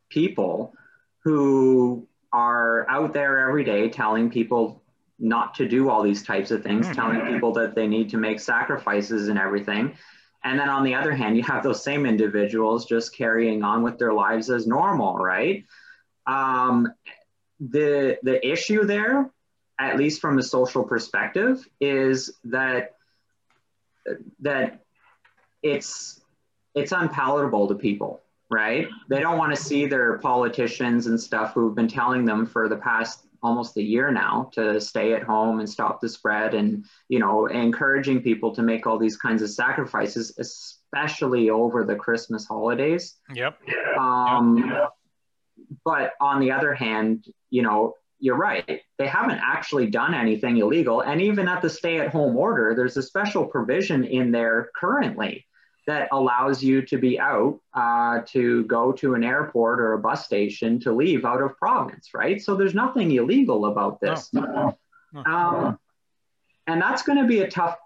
people 0.09 0.75
who 1.23 2.07
are 2.33 2.89
out 2.89 3.13
there 3.13 3.49
every 3.49 3.65
day 3.65 3.89
telling 3.89 4.31
people 4.31 4.83
not 5.19 5.55
to 5.55 5.69
do 5.69 5.91
all 5.91 6.03
these 6.03 6.23
types 6.23 6.51
of 6.51 6.63
things, 6.63 6.87
mm-hmm. 6.87 6.95
telling 6.95 7.33
people 7.33 7.53
that 7.53 7.75
they 7.75 7.87
need 7.87 8.11
to 8.11 8.17
make 8.17 8.41
sacrifices 8.41 9.29
and 9.29 9.39
everything. 9.39 9.95
And 10.43 10.59
then 10.59 10.69
on 10.69 10.85
the 10.85 10.95
other 10.95 11.13
hand, 11.13 11.37
you 11.37 11.43
have 11.43 11.63
those 11.63 11.83
same 11.83 12.07
individuals 12.07 12.87
just 12.87 13.15
carrying 13.15 13.63
on 13.63 13.83
with 13.83 13.99
their 13.99 14.13
lives 14.13 14.51
as 14.51 14.67
normal, 14.67 15.17
right? 15.17 15.67
Um, 16.27 16.93
the 17.61 18.19
the 18.23 18.47
issue 18.47 18.85
there, 18.85 19.31
at 19.79 19.99
least 19.99 20.21
from 20.21 20.39
a 20.39 20.43
social 20.43 20.85
perspective, 20.85 21.67
is 21.81 22.39
that 22.45 22.97
that 24.41 24.81
it's 25.63 26.21
it's 26.75 26.93
unpalatable 26.93 27.69
to 27.69 27.75
people, 27.75 28.21
right? 28.51 28.89
They 29.09 29.21
don't 29.21 29.37
want 29.37 29.55
to 29.55 29.63
see 29.63 29.87
their 29.87 30.19
politicians 30.19 31.07
and 31.07 31.21
stuff 31.21 31.53
who've 31.53 31.75
been 31.75 31.89
telling 31.89 32.25
them 32.25 32.47
for 32.47 32.69
the 32.69 32.77
past 32.77 33.27
almost 33.43 33.77
a 33.77 33.83
year 33.83 34.11
now 34.11 34.51
to 34.53 34.81
stay 34.81 35.15
at 35.15 35.23
home 35.23 35.61
and 35.61 35.69
stop 35.69 36.01
the 36.01 36.09
spread 36.09 36.55
and 36.55 36.85
you 37.09 37.19
know 37.19 37.47
encouraging 37.47 38.23
people 38.23 38.55
to 38.55 38.63
make 38.63 38.87
all 38.87 38.99
these 38.99 39.17
kinds 39.17 39.43
of 39.43 39.51
sacrifices 39.51 40.37
especially 40.39 41.51
over 41.51 41.85
the 41.85 41.97
christmas 41.97 42.47
holidays. 42.47 43.17
Yep. 43.35 43.59
Um 43.99 44.71
yep. 44.71 44.91
but 45.85 46.13
on 46.21 46.41
the 46.41 46.53
other 46.53 46.75
hand 46.75 47.25
you 47.51 47.63
know 47.63 47.95
you're 48.23 48.37
right. 48.37 48.83
They 48.99 49.07
haven't 49.07 49.41
actually 49.43 49.87
done 49.87 50.13
anything 50.13 50.59
illegal. 50.59 51.01
And 51.01 51.23
even 51.23 51.49
at 51.49 51.63
the 51.63 51.71
stay 51.71 52.01
at 52.01 52.09
home 52.09 52.37
order 52.37 52.75
there's 52.77 52.97
a 52.97 53.03
special 53.03 53.47
provision 53.47 54.05
in 54.05 54.31
there 54.31 54.71
currently 54.79 55.47
that 55.87 56.09
allows 56.13 56.63
you 56.63 56.83
to 56.83 56.99
be 56.99 57.19
out 57.19 57.61
uh, 57.75 58.21
to 58.27 58.65
go 58.65 58.93
to 58.93 59.15
an 59.15 59.25
airport 59.25 59.81
or 59.81 59.95
a 59.95 59.99
bus 59.99 60.25
station 60.25 60.79
to 60.81 60.93
leave 60.93 61.25
out 61.25 61.43
of 61.43 61.57
province, 61.57 62.11
right? 62.15 62.41
So 62.41 62.55
there's 62.55 62.75
nothing 62.75 63.11
illegal 63.13 63.67
about 63.67 64.01
this. 64.01 64.33
No, 64.33 64.43
no, 64.43 64.79
no, 65.13 65.25
um, 65.25 65.79
and 66.67 66.81
that's 66.81 67.03
going 67.03 67.19
to 67.19 67.27
be 67.27 67.41
a 67.41 67.51
tough 67.51 67.77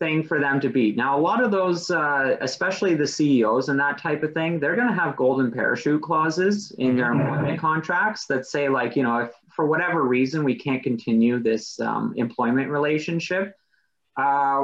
thing 0.00 0.22
for 0.24 0.40
them 0.40 0.60
to 0.60 0.68
beat. 0.68 0.96
Now, 0.96 1.18
a 1.18 1.20
lot 1.20 1.42
of 1.44 1.50
those, 1.50 1.90
uh, 1.90 2.36
especially 2.40 2.94
the 2.94 3.06
CEOs 3.06 3.68
and 3.68 3.78
that 3.78 3.98
type 3.98 4.22
of 4.22 4.32
thing, 4.32 4.58
they're 4.58 4.74
going 4.74 4.88
to 4.88 4.94
have 4.94 5.14
golden 5.14 5.52
parachute 5.52 6.02
clauses 6.02 6.72
in 6.78 6.96
their 6.96 7.12
mm-hmm. 7.12 7.20
employment 7.20 7.60
contracts 7.60 8.26
that 8.26 8.46
say, 8.46 8.68
like, 8.68 8.96
you 8.96 9.02
know, 9.02 9.18
if 9.18 9.32
for 9.54 9.66
whatever 9.66 10.02
reason 10.02 10.42
we 10.42 10.54
can't 10.54 10.82
continue 10.82 11.38
this 11.38 11.78
um, 11.80 12.14
employment 12.16 12.70
relationship, 12.70 13.54
uh, 14.20 14.60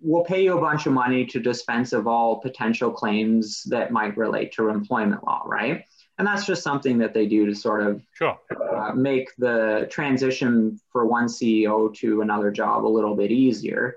we'll 0.00 0.24
pay 0.24 0.44
you 0.44 0.58
a 0.58 0.60
bunch 0.60 0.86
of 0.86 0.92
money 0.92 1.24
to 1.24 1.40
dispense 1.40 1.94
of 1.94 2.06
all 2.06 2.40
potential 2.40 2.90
claims 2.90 3.62
that 3.64 3.90
might 3.90 4.16
relate 4.18 4.52
to 4.52 4.68
employment 4.68 5.24
law, 5.24 5.42
right? 5.46 5.84
And 6.18 6.26
that's 6.26 6.44
just 6.44 6.62
something 6.62 6.98
that 6.98 7.14
they 7.14 7.26
do 7.26 7.46
to 7.46 7.54
sort 7.54 7.86
of 7.86 8.02
sure. 8.12 8.38
uh, 8.50 8.92
make 8.94 9.28
the 9.38 9.88
transition 9.90 10.78
for 10.90 11.06
one 11.06 11.26
CEO 11.26 11.94
to 11.96 12.20
another 12.20 12.50
job 12.50 12.84
a 12.84 12.86
little 12.86 13.16
bit 13.16 13.30
easier. 13.30 13.96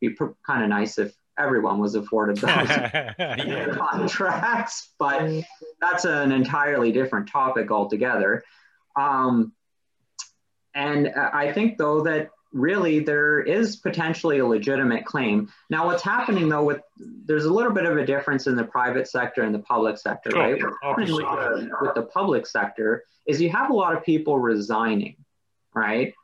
Be 0.00 0.10
pr- 0.10 0.32
kind 0.44 0.64
of 0.64 0.68
nice 0.68 0.98
if 0.98 1.14
everyone 1.38 1.78
was 1.78 1.94
afforded 1.94 2.36
those 2.38 3.76
contracts, 3.76 4.90
but 4.98 5.44
that's 5.80 6.04
an 6.04 6.32
entirely 6.32 6.90
different 6.90 7.28
topic 7.28 7.70
altogether. 7.70 8.42
Um, 8.96 9.52
and 10.74 11.08
I 11.08 11.52
think, 11.52 11.78
though, 11.78 12.02
that 12.02 12.30
really 12.52 13.00
there 13.00 13.40
is 13.40 13.76
potentially 13.76 14.38
a 14.38 14.46
legitimate 14.46 15.04
claim. 15.04 15.48
Now, 15.68 15.86
what's 15.86 16.02
happening 16.02 16.48
though 16.48 16.64
with 16.64 16.80
there's 16.96 17.44
a 17.44 17.52
little 17.52 17.72
bit 17.72 17.86
of 17.86 17.96
a 17.96 18.04
difference 18.04 18.46
in 18.46 18.56
the 18.56 18.64
private 18.64 19.08
sector 19.08 19.42
and 19.42 19.54
the 19.54 19.60
public 19.60 19.98
sector, 19.98 20.30
oh, 20.34 20.38
right? 20.38 20.62
What's 20.82 21.10
with 21.10 21.18
the, 21.18 21.70
with 21.80 21.94
the 21.94 22.02
public 22.02 22.46
sector 22.46 23.04
is 23.26 23.40
you 23.40 23.50
have 23.50 23.70
a 23.70 23.74
lot 23.74 23.96
of 23.96 24.04
people 24.04 24.38
resigning, 24.38 25.16
right? 25.74 26.14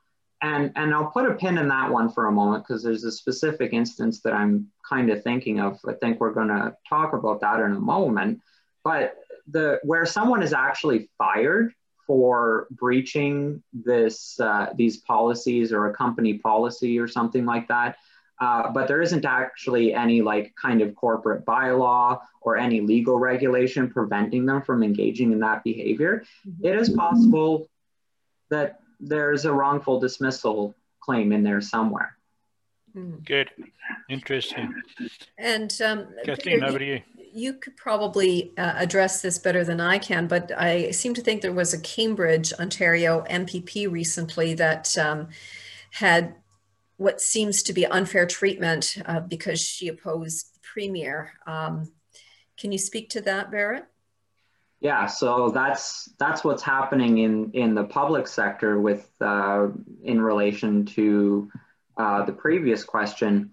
And 0.42 0.72
and 0.76 0.94
I'll 0.94 1.10
put 1.10 1.30
a 1.30 1.34
pin 1.34 1.58
in 1.58 1.68
that 1.68 1.90
one 1.90 2.10
for 2.10 2.26
a 2.26 2.32
moment 2.32 2.64
because 2.66 2.82
there's 2.82 3.04
a 3.04 3.12
specific 3.12 3.72
instance 3.72 4.20
that 4.22 4.32
I'm 4.32 4.68
kind 4.88 5.10
of 5.10 5.22
thinking 5.22 5.60
of. 5.60 5.78
I 5.86 5.94
think 5.94 6.20
we're 6.20 6.34
going 6.34 6.48
to 6.48 6.76
talk 6.88 7.14
about 7.14 7.40
that 7.40 7.60
in 7.60 7.72
a 7.72 7.80
moment. 7.80 8.40
But 8.84 9.14
the 9.48 9.80
where 9.82 10.04
someone 10.04 10.42
is 10.42 10.52
actually 10.52 11.08
fired 11.18 11.72
for 12.06 12.66
breaching 12.70 13.62
this 13.72 14.38
uh, 14.40 14.72
these 14.76 14.98
policies 14.98 15.72
or 15.72 15.86
a 15.86 15.94
company 15.94 16.34
policy 16.34 16.98
or 16.98 17.08
something 17.08 17.44
like 17.44 17.68
that. 17.68 17.96
Uh, 18.38 18.70
but 18.70 18.86
there 18.86 19.00
isn't 19.00 19.24
actually 19.24 19.94
any 19.94 20.20
like 20.20 20.54
kind 20.60 20.82
of 20.82 20.94
corporate 20.94 21.44
bylaw 21.46 22.20
or 22.42 22.56
any 22.56 22.80
legal 22.80 23.18
regulation 23.18 23.88
preventing 23.88 24.44
them 24.44 24.60
from 24.60 24.82
engaging 24.82 25.32
in 25.32 25.40
that 25.40 25.64
behavior. 25.64 26.22
Mm-hmm. 26.46 26.66
It 26.66 26.78
is 26.78 26.90
possible 26.90 27.68
that 28.50 28.80
there's 29.00 29.46
a 29.46 29.52
wrongful 29.52 30.00
dismissal 30.00 30.74
claim 31.00 31.32
in 31.32 31.42
there 31.42 31.62
somewhere. 31.62 32.16
Mm. 32.94 33.24
Good, 33.24 33.50
interesting. 34.08 34.74
And 35.38 35.74
um, 35.82 36.06
Kathleen, 36.24 36.62
over 36.62 36.78
to 36.78 36.84
you 36.84 37.02
you 37.36 37.52
could 37.52 37.76
probably 37.76 38.52
uh, 38.56 38.74
address 38.76 39.20
this 39.20 39.38
better 39.38 39.62
than 39.62 39.78
I 39.78 39.98
can, 39.98 40.26
but 40.26 40.50
I 40.56 40.90
seem 40.90 41.12
to 41.14 41.20
think 41.20 41.42
there 41.42 41.52
was 41.52 41.74
a 41.74 41.80
Cambridge, 41.80 42.52
Ontario 42.54 43.24
MPP 43.28 43.90
recently 43.90 44.54
that 44.54 44.96
um, 44.96 45.28
had 45.90 46.34
what 46.96 47.20
seems 47.20 47.62
to 47.64 47.74
be 47.74 47.84
unfair 47.84 48.26
treatment 48.26 48.96
uh, 49.04 49.20
because 49.20 49.60
she 49.60 49.88
opposed 49.88 50.54
the 50.54 50.60
premier. 50.62 51.34
Um, 51.46 51.92
can 52.56 52.72
you 52.72 52.78
speak 52.78 53.10
to 53.10 53.20
that, 53.22 53.50
Barrett? 53.50 53.84
Yeah, 54.80 55.04
so 55.04 55.50
that's 55.50 56.10
that's 56.18 56.42
what's 56.42 56.62
happening 56.62 57.18
in 57.18 57.50
in 57.52 57.74
the 57.74 57.84
public 57.84 58.26
sector 58.26 58.80
with 58.80 59.10
uh, 59.20 59.68
in 60.02 60.22
relation 60.22 60.86
to 60.86 61.50
uh, 61.98 62.24
the 62.24 62.32
previous 62.32 62.82
question. 62.84 63.52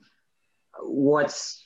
What's 0.79 1.65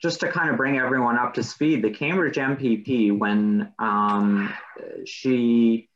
just 0.00 0.20
to 0.20 0.28
kind 0.30 0.50
of 0.50 0.56
bring 0.56 0.78
everyone 0.78 1.18
up 1.18 1.34
to 1.34 1.42
speed, 1.42 1.82
the 1.82 1.90
Cambridge 1.90 2.36
MPP, 2.36 3.16
when 3.16 3.72
um, 3.78 4.52
she, 5.04 5.90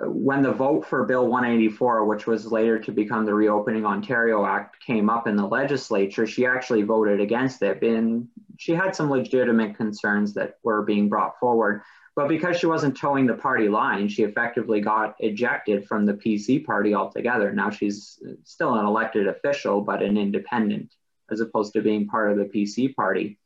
when 0.00 0.42
the 0.42 0.52
vote 0.52 0.86
for 0.86 1.04
Bill 1.04 1.26
184, 1.26 2.04
which 2.06 2.26
was 2.26 2.50
later 2.50 2.78
to 2.78 2.92
become 2.92 3.26
the 3.26 3.34
Reopening 3.34 3.84
Ontario 3.84 4.46
Act, 4.46 4.76
came 4.86 5.10
up 5.10 5.26
in 5.26 5.34
the 5.34 5.46
legislature, 5.46 6.26
she 6.26 6.46
actually 6.46 6.82
voted 6.82 7.20
against 7.20 7.62
it. 7.62 7.82
And 7.82 8.28
she 8.58 8.72
had 8.72 8.94
some 8.94 9.10
legitimate 9.10 9.76
concerns 9.76 10.34
that 10.34 10.54
were 10.62 10.82
being 10.82 11.08
brought 11.08 11.38
forward. 11.40 11.82
But 12.14 12.28
because 12.28 12.58
she 12.58 12.66
wasn't 12.66 12.96
toeing 12.96 13.26
the 13.26 13.34
party 13.34 13.68
line, 13.68 14.06
she 14.06 14.22
effectively 14.22 14.80
got 14.80 15.16
ejected 15.18 15.86
from 15.86 16.04
the 16.04 16.12
PC 16.12 16.64
party 16.64 16.94
altogether. 16.94 17.52
Now 17.52 17.70
she's 17.70 18.22
still 18.44 18.74
an 18.74 18.84
elected 18.84 19.26
official, 19.26 19.80
but 19.80 20.02
an 20.02 20.16
independent 20.16 20.94
as 21.32 21.40
opposed 21.40 21.72
to 21.72 21.82
being 21.82 22.06
part 22.06 22.30
of 22.30 22.38
the 22.38 22.44
PC 22.44 22.94
party. 22.94 23.38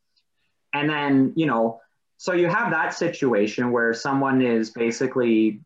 And 0.74 0.90
then, 0.90 1.32
you 1.36 1.46
know, 1.46 1.80
so 2.18 2.32
you 2.32 2.48
have 2.48 2.70
that 2.72 2.94
situation 2.94 3.72
where 3.72 3.94
someone 3.94 4.42
is 4.42 4.70
basically 4.70 5.60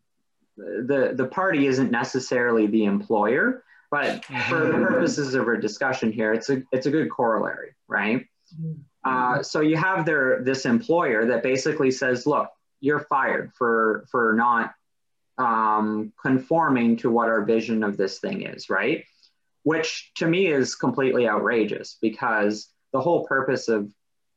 the 0.57 1.13
the 1.15 1.25
party 1.25 1.65
isn't 1.67 1.91
necessarily 1.91 2.67
the 2.67 2.85
employer, 2.85 3.63
but 3.89 4.23
for 4.25 4.59
the 4.59 4.73
mm-hmm. 4.73 4.85
purposes 4.85 5.33
of 5.33 5.47
our 5.47 5.57
discussion 5.57 6.11
here, 6.11 6.33
it's 6.33 6.49
a 6.49 6.63
it's 6.71 6.85
a 6.85 6.91
good 6.91 7.09
corollary, 7.09 7.75
right? 7.87 8.27
Mm-hmm. 8.59 8.81
Uh, 9.03 9.41
so 9.41 9.61
you 9.61 9.77
have 9.77 10.05
their 10.05 10.43
this 10.43 10.65
employer 10.65 11.25
that 11.27 11.41
basically 11.41 11.89
says, 11.91 12.27
look, 12.27 12.49
you're 12.79 12.99
fired 12.99 13.51
for 13.57 14.05
for 14.11 14.33
not 14.33 14.73
um, 15.37 16.13
conforming 16.21 16.97
to 16.97 17.09
what 17.09 17.29
our 17.29 17.43
vision 17.43 17.83
of 17.83 17.97
this 17.97 18.19
thing 18.19 18.43
is, 18.43 18.69
right? 18.69 19.05
Which 19.63 20.11
to 20.15 20.27
me 20.27 20.47
is 20.47 20.75
completely 20.75 21.27
outrageous 21.27 21.97
because 22.01 22.69
the 22.93 23.01
whole 23.01 23.25
purpose 23.25 23.67
of 23.67 23.91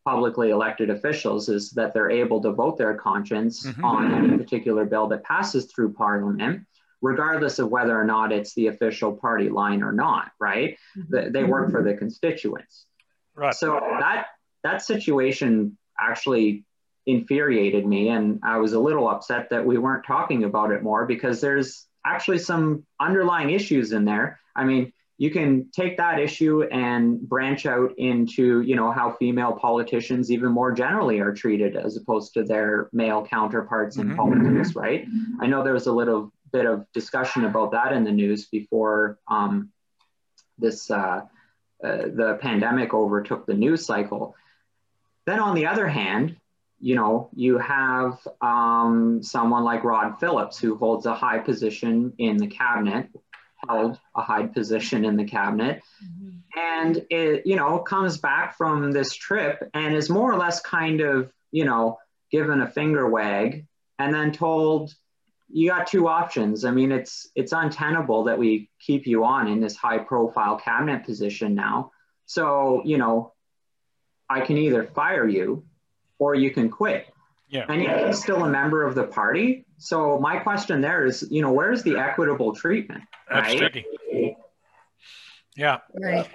publicly 0.04 0.50
elected 0.50 0.90
officials 0.90 1.48
is 1.48 1.70
that 1.70 1.94
they're 1.94 2.10
able 2.10 2.40
to 2.42 2.52
vote 2.52 2.76
their 2.76 2.94
conscience 2.94 3.66
mm-hmm. 3.66 3.84
on 3.84 4.12
any 4.12 4.36
particular 4.36 4.84
bill 4.84 5.06
that 5.08 5.24
passes 5.24 5.66
through 5.66 5.92
parliament 5.92 6.66
regardless 7.00 7.58
of 7.58 7.68
whether 7.70 7.98
or 7.98 8.04
not 8.04 8.32
it's 8.32 8.54
the 8.54 8.66
official 8.66 9.12
party 9.12 9.48
line 9.48 9.82
or 9.82 9.92
not 9.92 10.30
right 10.38 10.76
mm-hmm. 10.96 11.32
they 11.32 11.44
work 11.44 11.70
for 11.70 11.82
the 11.82 11.94
constituents 11.94 12.86
right 13.34 13.54
so 13.54 13.80
that 13.98 14.26
that 14.62 14.82
situation 14.82 15.76
actually 15.98 16.64
infuriated 17.06 17.86
me 17.86 18.08
and 18.10 18.40
i 18.42 18.58
was 18.58 18.74
a 18.74 18.80
little 18.80 19.08
upset 19.08 19.48
that 19.50 19.64
we 19.64 19.78
weren't 19.78 20.04
talking 20.04 20.44
about 20.44 20.70
it 20.70 20.82
more 20.82 21.06
because 21.06 21.40
there's 21.40 21.86
actually 22.06 22.38
some 22.38 22.84
underlying 23.00 23.50
issues 23.50 23.92
in 23.92 24.04
there 24.04 24.38
i 24.54 24.64
mean 24.64 24.92
you 25.16 25.30
can 25.30 25.70
take 25.70 25.96
that 25.96 26.18
issue 26.18 26.64
and 26.64 27.20
branch 27.20 27.66
out 27.66 27.92
into 27.98 28.60
you 28.62 28.74
know 28.74 28.90
how 28.90 29.12
female 29.12 29.52
politicians 29.52 30.30
even 30.30 30.50
more 30.50 30.72
generally 30.72 31.20
are 31.20 31.32
treated 31.32 31.76
as 31.76 31.96
opposed 31.96 32.34
to 32.34 32.42
their 32.42 32.88
male 32.92 33.24
counterparts 33.24 33.96
in 33.96 34.08
mm-hmm. 34.08 34.16
politics 34.16 34.74
right? 34.74 35.06
I 35.40 35.46
know 35.46 35.62
there 35.62 35.72
was 35.72 35.86
a 35.86 35.92
little 35.92 36.32
bit 36.52 36.66
of 36.66 36.86
discussion 36.92 37.44
about 37.44 37.72
that 37.72 37.92
in 37.92 38.04
the 38.04 38.12
news 38.12 38.46
before 38.46 39.18
um, 39.28 39.70
this 40.58 40.90
uh, 40.90 40.94
uh, 40.96 41.22
the 41.82 42.38
pandemic 42.40 42.94
overtook 42.94 43.46
the 43.46 43.54
news 43.54 43.84
cycle. 43.84 44.34
Then 45.26 45.40
on 45.40 45.54
the 45.54 45.66
other 45.66 45.86
hand 45.86 46.36
you 46.80 46.96
know 46.96 47.30
you 47.34 47.56
have 47.58 48.18
um, 48.40 49.22
someone 49.22 49.62
like 49.64 49.84
rod 49.84 50.18
phillips 50.18 50.58
who 50.58 50.76
holds 50.76 51.06
a 51.06 51.14
high 51.14 51.38
position 51.38 52.12
in 52.18 52.36
the 52.36 52.48
cabinet 52.48 53.08
held 53.68 53.98
a 54.14 54.22
high 54.22 54.46
position 54.46 55.04
in 55.04 55.16
the 55.16 55.24
cabinet. 55.24 55.82
Mm-hmm. 56.04 56.58
And 56.58 57.06
it, 57.10 57.46
you 57.46 57.56
know, 57.56 57.78
comes 57.78 58.18
back 58.18 58.56
from 58.56 58.92
this 58.92 59.14
trip 59.14 59.68
and 59.74 59.94
is 59.94 60.08
more 60.08 60.32
or 60.32 60.38
less 60.38 60.60
kind 60.60 61.00
of, 61.00 61.32
you 61.50 61.64
know, 61.64 61.98
given 62.30 62.60
a 62.60 62.70
finger 62.70 63.08
wag 63.08 63.66
and 63.98 64.14
then 64.14 64.32
told, 64.32 64.94
you 65.48 65.68
got 65.68 65.86
two 65.86 66.08
options. 66.08 66.64
I 66.64 66.70
mean, 66.70 66.90
it's 66.90 67.28
it's 67.34 67.52
untenable 67.52 68.24
that 68.24 68.38
we 68.38 68.70
keep 68.80 69.06
you 69.06 69.24
on 69.24 69.46
in 69.46 69.60
this 69.60 69.76
high 69.76 69.98
profile 69.98 70.56
cabinet 70.56 71.04
position 71.04 71.54
now. 71.54 71.92
So, 72.26 72.82
you 72.84 72.98
know, 72.98 73.34
I 74.28 74.40
can 74.40 74.56
either 74.56 74.84
fire 74.84 75.28
you 75.28 75.64
or 76.18 76.34
you 76.34 76.50
can 76.50 76.70
quit. 76.70 77.06
Yeah. 77.48 77.66
And 77.68 77.82
yet 77.82 78.06
he's 78.06 78.20
still 78.20 78.42
a 78.42 78.48
member 78.48 78.84
of 78.84 78.94
the 78.94 79.04
party. 79.04 79.64
So 79.78 80.18
my 80.18 80.38
question 80.38 80.80
there 80.80 81.04
is, 81.04 81.28
you 81.30 81.42
know, 81.42 81.52
where's 81.52 81.82
the 81.82 81.98
equitable 81.98 82.54
treatment? 82.54 83.02
Absolutely. 83.30 83.86
Right? 84.12 84.36
Yeah. 85.56 85.78
Right. 85.94 86.28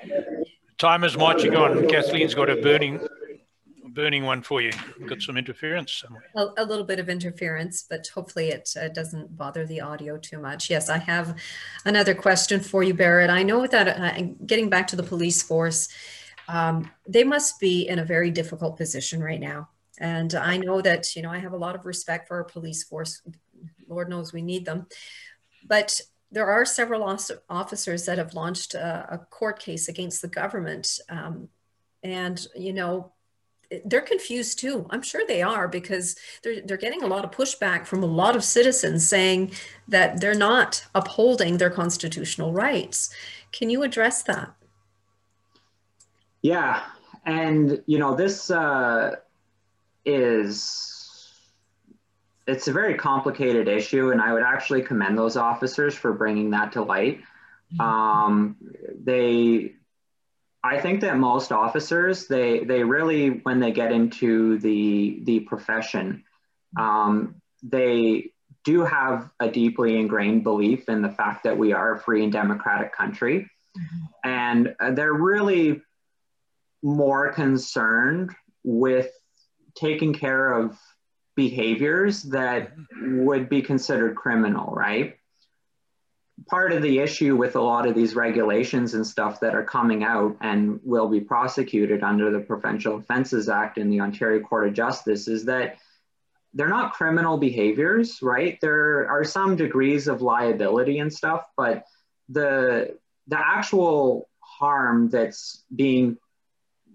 Time 0.78 1.04
is 1.04 1.18
marching 1.18 1.56
on. 1.56 1.88
Kathleen's 1.88 2.34
got 2.34 2.50
a 2.50 2.56
burning 2.56 3.06
burning 3.94 4.24
one 4.24 4.42
for 4.42 4.62
you. 4.62 4.72
got 5.08 5.22
some 5.22 5.36
interference 5.36 5.92
somewhere. 5.94 6.24
A, 6.36 6.64
a, 6.64 6.66
little 6.66 6.86
bit 6.86 7.00
of 7.00 7.10
interference, 7.10 7.86
but 7.90 8.08
hopefully 8.08 8.50
it 8.50 8.70
uh, 8.80 8.88
doesn't 8.90 9.36
bother 9.36 9.66
the 9.66 9.82
audio 9.82 10.18
too 10.18 10.40
much. 10.40 10.70
Yes, 10.70 10.90
I 10.90 10.98
have 10.98 11.36
another 11.86 12.14
question 12.14 12.60
for 12.60 12.84
you, 12.84 12.94
Barrett. 12.94 13.30
I 13.30 13.44
know 13.44 13.68
that 13.68 13.88
uh, 13.88 14.22
getting 14.46 14.70
back 14.70 14.88
to 14.88 14.96
the 14.96 15.04
police 15.04 15.42
force, 15.42 15.90
um, 16.48 16.90
they 17.08 17.24
must 17.24 17.60
be 17.60 17.88
in 17.88 18.00
a 18.00 18.06
very 18.06 18.32
difficult 18.32 18.78
position 18.78 19.22
right 19.22 19.40
now. 19.40 19.70
And 20.00 20.34
I 20.34 20.58
know 20.58 20.82
that, 20.82 21.16
you 21.16 21.22
know, 21.22 21.32
I 21.32 21.40
have 21.40 21.54
a 21.54 21.58
lot 21.58 21.76
of 21.76 21.86
respect 21.86 22.28
for 22.28 22.38
our 22.38 22.46
police 22.46 22.84
force. 22.84 23.22
Lord 23.88 24.10
knows 24.10 24.32
we 24.32 24.42
need 24.42 24.66
them. 24.66 24.88
But 25.68 26.00
there 26.32 26.50
are 26.50 26.66
several 26.66 27.04
officers 27.50 28.06
that 28.06 28.18
have 28.18 28.34
launched 28.34 28.76
a, 28.76 29.08
a 29.12 29.18
court 29.18 29.60
case 29.60 29.88
against 29.88 30.22
the 30.22 30.28
government. 30.28 31.00
Um, 31.10 31.50
and, 32.04 32.46
you 32.56 32.74
know, 32.74 33.12
they're 33.86 34.02
confused 34.02 34.60
too. 34.60 34.88
I'm 34.90 35.02
sure 35.02 35.22
they 35.28 35.42
are 35.42 35.68
because 35.68 36.16
they're, 36.44 36.62
they're 36.62 36.78
getting 36.78 37.04
a 37.04 37.08
lot 37.08 37.24
of 37.24 37.32
pushback 37.32 37.86
from 37.86 38.02
a 38.04 38.08
lot 38.08 38.36
of 38.36 38.44
citizens 38.44 39.08
saying 39.08 39.52
that 39.88 40.22
they're 40.22 40.34
not 40.34 40.86
upholding 40.96 41.58
their 41.58 41.70
constitutional 41.70 42.52
rights. 42.52 43.14
Can 43.52 43.70
you 43.70 43.84
address 43.84 44.24
that? 44.24 44.54
Yeah. 46.42 46.82
And, 47.26 47.84
you 47.86 48.00
know, 48.00 48.16
this 48.16 48.50
uh, 48.50 49.16
is 50.06 50.99
it's 52.50 52.68
a 52.68 52.74
very 52.74 52.96
complicated 52.96 53.68
issue, 53.68 54.12
and 54.12 54.22
I 54.22 54.34
would 54.34 54.44
actually 54.44 54.82
commend 54.82 55.18
those 55.18 55.38
officers 55.38 55.94
for 55.94 56.14
bringing 56.14 56.52
that 56.52 56.74
to 56.74 56.82
light. 56.82 57.20
Mm-hmm. 57.74 57.82
Um, 57.82 58.58
they, 59.04 59.74
I 60.64 60.80
think 60.82 61.02
that 61.02 61.18
most 61.18 61.52
officers, 61.52 62.28
they 62.28 62.64
they 62.64 62.84
really, 62.84 63.30
when 63.30 63.60
they 63.60 63.72
get 63.72 63.92
into 63.92 64.58
the 64.60 65.22
the 65.24 65.40
profession, 65.42 66.24
um, 66.78 67.42
they 67.62 68.32
do 68.66 68.84
have 68.84 69.30
a 69.40 69.50
deeply 69.50 69.98
ingrained 69.98 70.44
belief 70.44 70.90
in 70.90 71.02
the 71.02 71.10
fact 71.10 71.44
that 71.44 71.58
we 71.58 71.74
are 71.74 71.94
a 71.94 72.00
free 72.00 72.24
and 72.24 72.34
democratic 72.34 72.94
country, 72.96 73.50
mm-hmm. 73.78 74.30
and 74.30 74.96
they're 74.96 75.14
really 75.14 75.82
more 76.82 77.32
concerned 77.32 78.32
with 78.64 79.12
taking 79.76 80.14
care 80.14 80.52
of 80.52 80.78
behaviors 81.40 82.24
that 82.24 82.76
mm-hmm. 82.76 83.24
would 83.24 83.48
be 83.48 83.62
considered 83.62 84.14
criminal, 84.14 84.74
right? 84.76 85.16
Part 86.50 86.74
of 86.74 86.82
the 86.82 87.00
issue 87.00 87.38
with 87.38 87.56
a 87.56 87.62
lot 87.62 87.88
of 87.88 87.96
these 87.96 88.14
regulations 88.14 88.94
and 88.94 89.08
stuff 89.08 89.40
that 89.40 89.56
are 89.56 89.64
coming 89.64 90.04
out 90.04 90.36
and 90.42 90.82
will 90.84 91.08
be 91.08 91.22
prosecuted 91.22 92.04
under 92.04 92.30
the 92.30 92.42
Provincial 92.42 92.98
Offences 92.98 93.48
Act 93.48 93.78
in 93.78 93.90
the 93.90 94.02
Ontario 94.02 94.42
Court 94.42 94.68
of 94.68 94.74
Justice 94.74 95.30
is 95.30 95.46
that 95.46 95.78
they're 96.54 96.68
not 96.68 96.92
criminal 96.92 97.38
behaviors, 97.38 98.22
right? 98.22 98.60
There 98.60 99.10
are 99.10 99.24
some 99.24 99.56
degrees 99.56 100.10
of 100.10 100.22
liability 100.22 101.00
and 101.00 101.14
stuff, 101.14 101.46
but 101.56 101.86
the 102.28 102.98
the 103.28 103.40
actual 103.40 104.28
harm 104.42 105.10
that's 105.10 105.64
being 105.74 106.18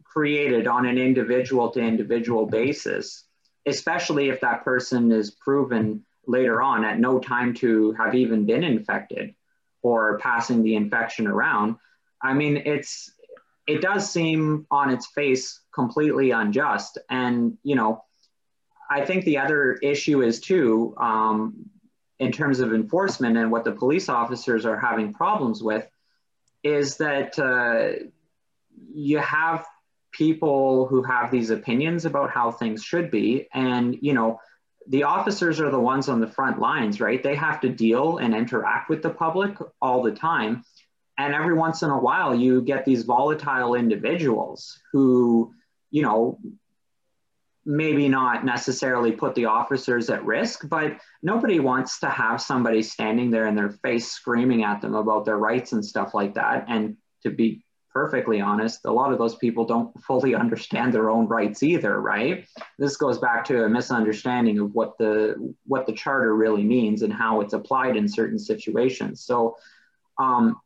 created 0.04 0.66
on 0.66 0.84
an 0.84 0.98
individual 0.98 1.70
to 1.70 1.80
individual 1.80 2.44
basis 2.44 3.24
especially 3.66 4.28
if 4.28 4.40
that 4.40 4.64
person 4.64 5.10
is 5.12 5.30
proven 5.30 6.04
later 6.26 6.62
on 6.62 6.84
at 6.84 6.98
no 6.98 7.18
time 7.18 7.54
to 7.54 7.92
have 7.92 8.14
even 8.14 8.46
been 8.46 8.64
infected 8.64 9.34
or 9.82 10.18
passing 10.18 10.62
the 10.62 10.76
infection 10.76 11.26
around. 11.26 11.76
I 12.22 12.34
mean, 12.34 12.56
it's 12.56 13.10
it 13.66 13.80
does 13.80 14.10
seem 14.10 14.66
on 14.70 14.90
its 14.90 15.06
face 15.06 15.60
completely 15.74 16.30
unjust. 16.30 16.98
And 17.08 17.58
you 17.62 17.76
know, 17.76 18.04
I 18.90 19.04
think 19.04 19.24
the 19.24 19.38
other 19.38 19.74
issue 19.74 20.22
is 20.22 20.40
too, 20.40 20.94
um, 20.98 21.70
in 22.18 22.32
terms 22.32 22.60
of 22.60 22.72
enforcement 22.72 23.36
and 23.36 23.50
what 23.50 23.64
the 23.64 23.72
police 23.72 24.08
officers 24.08 24.66
are 24.66 24.78
having 24.78 25.12
problems 25.12 25.62
with, 25.62 25.88
is 26.62 26.96
that 26.98 27.38
uh, 27.38 28.04
you 28.94 29.18
have 29.18 29.66
people 30.16 30.86
who 30.86 31.02
have 31.02 31.30
these 31.30 31.50
opinions 31.50 32.04
about 32.04 32.30
how 32.30 32.50
things 32.50 32.82
should 32.82 33.10
be. 33.10 33.48
And 33.52 33.96
you 34.00 34.14
know 34.14 34.40
the 34.86 35.04
officers 35.04 35.60
are 35.60 35.70
the 35.70 35.80
ones 35.80 36.08
on 36.08 36.20
the 36.20 36.26
front 36.26 36.58
lines 36.58 37.00
right? 37.00 37.22
They 37.22 37.34
have 37.34 37.60
to 37.62 37.68
deal 37.68 38.18
and 38.18 38.34
interact 38.34 38.90
with 38.90 39.02
the 39.02 39.10
public 39.10 39.56
all 39.80 40.02
the 40.02 40.12
time. 40.12 40.64
And 41.16 41.34
every 41.34 41.54
once 41.54 41.82
in 41.82 41.90
a 41.90 41.98
while 41.98 42.34
you 42.34 42.62
get 42.62 42.84
these 42.84 43.04
volatile 43.04 43.74
individuals 43.74 44.78
who 44.92 45.52
you 45.90 46.02
know 46.02 46.38
maybe 47.66 48.08
not 48.08 48.44
necessarily 48.44 49.10
put 49.10 49.34
the 49.34 49.46
officers 49.46 50.10
at 50.10 50.22
risk 50.22 50.68
but 50.68 50.98
nobody 51.22 51.60
wants 51.60 52.00
to 52.00 52.10
have 52.10 52.42
somebody 52.42 52.82
standing 52.82 53.30
there 53.30 53.46
in 53.46 53.54
their 53.54 53.70
face 53.70 54.12
screaming 54.12 54.64
at 54.64 54.82
them 54.82 54.94
about 54.94 55.24
their 55.24 55.38
rights 55.38 55.72
and 55.72 55.84
stuff 55.84 56.12
like 56.12 56.34
that. 56.34 56.66
And 56.68 56.98
to 57.22 57.30
be 57.30 57.63
perfectly 57.94 58.40
honest, 58.40 58.84
a 58.84 58.92
lot 58.92 59.12
of 59.12 59.18
those 59.18 59.36
people 59.36 59.64
don't 59.64 59.98
fully 60.06 60.34
understand 60.34 60.92
their 60.92 61.08
own 61.08 61.26
rights 61.26 61.62
either, 61.62 61.98
right? 61.98 62.46
This 62.78 62.96
goes 62.96 63.18
back 63.18 63.44
to 63.46 63.64
a 63.64 63.68
misunderstanding 63.68 64.58
of 64.58 64.74
what 64.74 64.98
the 64.98 65.54
what 65.66 65.86
the 65.86 65.92
charter 65.92 66.34
really 66.34 66.64
means 66.64 67.02
and 67.02 67.12
how 67.12 67.40
it's 67.40 67.54
applied 67.54 67.96
in 67.96 68.08
certain 68.08 68.38
situations. 68.38 69.24
So, 69.24 69.56
um, 70.18 70.60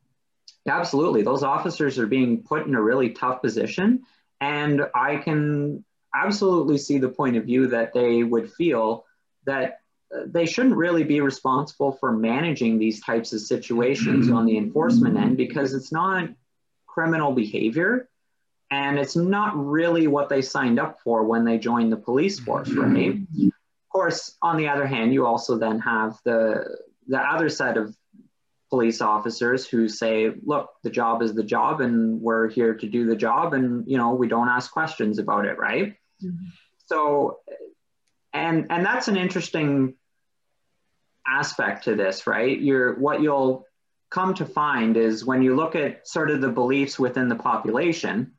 absolutely, 0.67 1.21
those 1.21 1.43
officers 1.43 1.99
are 1.99 2.07
being 2.07 2.43
put 2.43 2.65
in 2.65 2.75
a 2.75 2.81
really 2.81 3.11
tough 3.11 3.41
position, 3.41 4.03
and 4.41 4.81
I 4.95 5.17
can 5.17 5.85
absolutely 6.13 6.79
see 6.79 6.97
the 6.97 7.09
point 7.09 7.37
of 7.37 7.45
view 7.45 7.67
that 7.67 7.93
they 7.93 8.23
would 8.23 8.51
feel 8.51 9.05
that 9.45 9.79
they 10.25 10.47
shouldn't 10.47 10.75
really 10.75 11.03
be 11.03 11.21
responsible 11.21 11.91
for 11.91 12.11
managing 12.11 12.79
these 12.79 12.99
types 12.99 13.31
of 13.31 13.41
situations 13.41 14.29
on 14.31 14.45
the 14.45 14.57
enforcement 14.57 15.17
end 15.17 15.37
because 15.37 15.73
it's 15.73 15.91
not 15.91 16.29
criminal 16.99 17.31
behavior 17.31 18.09
and 18.71 18.99
it's 18.99 19.15
not 19.15 19.55
really 19.55 20.05
what 20.05 20.27
they 20.27 20.41
signed 20.41 20.77
up 20.77 20.99
for 21.01 21.23
when 21.23 21.45
they 21.45 21.57
joined 21.57 21.89
the 21.93 21.97
police 21.97 22.37
force 22.37 22.69
right? 22.71 23.15
Of 23.41 23.51
course 23.89 24.35
on 24.41 24.57
the 24.57 24.67
other 24.67 24.85
hand 24.85 25.13
you 25.13 25.25
also 25.25 25.57
then 25.57 25.79
have 25.79 26.17
the 26.25 26.77
the 27.07 27.17
other 27.17 27.47
set 27.47 27.77
of 27.77 27.95
police 28.69 28.99
officers 28.99 29.65
who 29.65 29.87
say 29.87 30.29
look 30.43 30.71
the 30.83 30.89
job 30.89 31.21
is 31.21 31.33
the 31.33 31.43
job 31.43 31.79
and 31.79 32.19
we're 32.19 32.49
here 32.49 32.73
to 32.75 32.87
do 32.89 33.07
the 33.07 33.15
job 33.15 33.53
and 33.53 33.87
you 33.87 33.97
know 33.97 34.13
we 34.13 34.27
don't 34.27 34.49
ask 34.49 34.69
questions 34.69 35.19
about 35.19 35.45
it 35.45 35.57
right? 35.57 35.95
Mm-hmm. 36.21 36.47
so 36.85 37.39
and 38.33 38.67
and 38.69 38.85
that's 38.85 39.07
an 39.07 39.15
interesting 39.15 39.95
aspect 41.25 41.85
to 41.85 41.95
this 41.95 42.27
right? 42.27 42.59
You're 42.59 42.99
what 42.99 43.21
you'll 43.21 43.68
come 44.09 44.33
to 44.33 44.45
find 44.45 44.97
is 44.97 45.25
when 45.25 45.41
you 45.41 45.55
look 45.55 45.75
at 45.75 46.07
sort 46.07 46.31
of 46.31 46.41
the 46.41 46.49
beliefs 46.49 46.97
within 46.97 47.29
the 47.29 47.35
population 47.35 48.33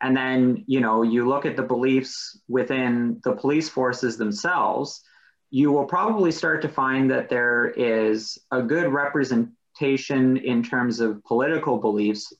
and 0.00 0.16
then 0.16 0.64
you 0.66 0.80
know 0.80 1.02
you 1.02 1.28
look 1.28 1.44
at 1.44 1.56
the 1.56 1.62
beliefs 1.62 2.40
within 2.48 3.20
the 3.24 3.32
police 3.32 3.68
forces 3.68 4.16
themselves 4.16 5.02
you 5.50 5.72
will 5.72 5.84
probably 5.84 6.30
start 6.30 6.62
to 6.62 6.68
find 6.68 7.10
that 7.10 7.28
there 7.28 7.66
is 7.76 8.38
a 8.52 8.62
good 8.62 8.92
representation 8.92 10.36
in 10.36 10.62
terms 10.62 11.00
of 11.00 11.22
political 11.24 11.78
beliefs 11.78 12.32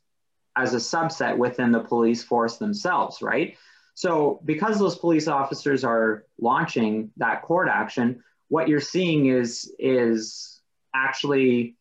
as 0.57 0.75
a 0.75 0.77
subset 0.77 1.37
within 1.37 1.73
the 1.73 1.81
police 1.81 2.23
force 2.23 2.57
themselves 2.59 3.23
right? 3.23 3.57
So 3.95 4.41
because 4.45 4.79
those 4.79 4.97
police 4.97 5.29
officers 5.29 5.85
are 5.85 6.25
launching 6.41 7.11
that 7.17 7.43
court 7.43 7.69
action 7.69 8.23
what 8.49 8.69
you're 8.69 8.81
seeing 8.81 9.27
is 9.27 9.73
is 9.79 10.61
actually 10.95 11.77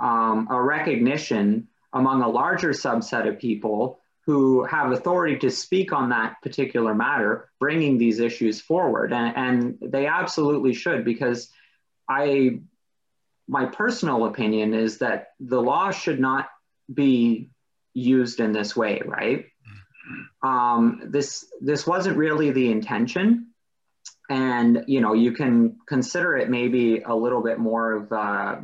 um, 0.00 0.48
a 0.50 0.60
recognition 0.60 1.68
among 1.92 2.22
a 2.22 2.28
larger 2.28 2.70
subset 2.70 3.28
of 3.28 3.38
people 3.38 4.00
who 4.26 4.64
have 4.64 4.92
authority 4.92 5.38
to 5.38 5.50
speak 5.50 5.92
on 5.92 6.10
that 6.10 6.36
particular 6.42 6.94
matter, 6.94 7.48
bringing 7.58 7.96
these 7.96 8.20
issues 8.20 8.60
forward. 8.60 9.12
And, 9.12 9.36
and 9.36 9.78
they 9.80 10.06
absolutely 10.06 10.74
should, 10.74 11.04
because 11.04 11.50
I, 12.08 12.60
my 13.48 13.64
personal 13.66 14.26
opinion 14.26 14.74
is 14.74 14.98
that 14.98 15.28
the 15.40 15.62
law 15.62 15.90
should 15.90 16.20
not 16.20 16.48
be 16.92 17.50
used 17.94 18.40
in 18.40 18.52
this 18.52 18.76
way, 18.76 19.00
right? 19.04 19.46
Um, 20.42 21.02
this 21.06 21.46
this 21.60 21.86
wasn't 21.86 22.16
really 22.16 22.50
the 22.50 22.70
intention, 22.70 23.48
and 24.30 24.84
you 24.86 25.00
know 25.00 25.12
you 25.12 25.32
can 25.32 25.76
consider 25.86 26.36
it 26.36 26.48
maybe 26.48 27.00
a 27.00 27.14
little 27.14 27.42
bit 27.42 27.58
more 27.58 27.92
of 27.92 28.12
uh, 28.12 28.56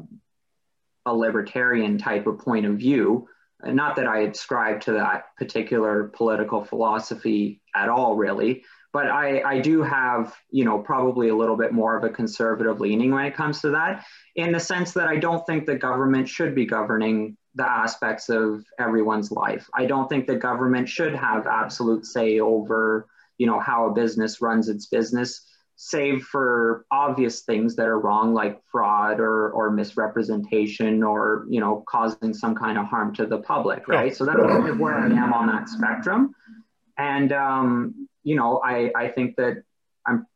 a 1.06 1.14
libertarian 1.14 1.98
type 1.98 2.26
of 2.26 2.38
point 2.38 2.66
of 2.66 2.76
view. 2.76 3.28
Not 3.62 3.96
that 3.96 4.06
I 4.06 4.20
ascribe 4.20 4.80
to 4.82 4.92
that 4.92 5.36
particular 5.38 6.10
political 6.14 6.64
philosophy 6.64 7.62
at 7.74 7.88
all, 7.88 8.14
really, 8.16 8.62
but 8.92 9.06
I, 9.06 9.42
I 9.42 9.58
do 9.60 9.82
have, 9.82 10.34
you 10.50 10.64
know, 10.64 10.78
probably 10.78 11.28
a 11.28 11.36
little 11.36 11.56
bit 11.56 11.72
more 11.72 11.96
of 11.96 12.04
a 12.04 12.10
conservative 12.10 12.80
leaning 12.80 13.10
when 13.10 13.24
it 13.24 13.34
comes 13.34 13.60
to 13.62 13.70
that, 13.70 14.04
in 14.36 14.52
the 14.52 14.60
sense 14.60 14.92
that 14.92 15.08
I 15.08 15.16
don't 15.16 15.44
think 15.46 15.66
the 15.66 15.76
government 15.76 16.28
should 16.28 16.54
be 16.54 16.66
governing 16.66 17.36
the 17.54 17.68
aspects 17.68 18.28
of 18.28 18.64
everyone's 18.78 19.30
life. 19.30 19.68
I 19.74 19.86
don't 19.86 20.08
think 20.08 20.26
the 20.26 20.36
government 20.36 20.88
should 20.88 21.14
have 21.14 21.46
absolute 21.46 22.04
say 22.04 22.40
over, 22.40 23.06
you 23.38 23.46
know, 23.46 23.60
how 23.60 23.88
a 23.88 23.94
business 23.94 24.40
runs 24.40 24.68
its 24.68 24.86
business 24.86 25.44
save 25.76 26.22
for 26.22 26.86
obvious 26.90 27.40
things 27.40 27.74
that 27.76 27.86
are 27.86 27.98
wrong 27.98 28.32
like 28.32 28.60
fraud 28.70 29.18
or, 29.18 29.50
or 29.50 29.70
misrepresentation 29.70 31.02
or 31.02 31.46
you 31.48 31.60
know 31.60 31.82
causing 31.88 32.32
some 32.32 32.54
kind 32.54 32.78
of 32.78 32.86
harm 32.86 33.14
to 33.14 33.26
the 33.26 33.38
public 33.38 33.88
right 33.88 34.16
so 34.16 34.24
that's 34.24 34.38
kind 34.38 34.68
of 34.68 34.78
where 34.78 34.94
i 34.94 35.06
am 35.06 35.32
on 35.32 35.48
that 35.48 35.68
spectrum 35.68 36.34
and 36.96 37.32
um, 37.32 38.08
you 38.22 38.36
know 38.36 38.60
I, 38.64 38.92
I 38.96 39.08
think 39.08 39.36
that 39.36 39.64
i'm 40.06 40.26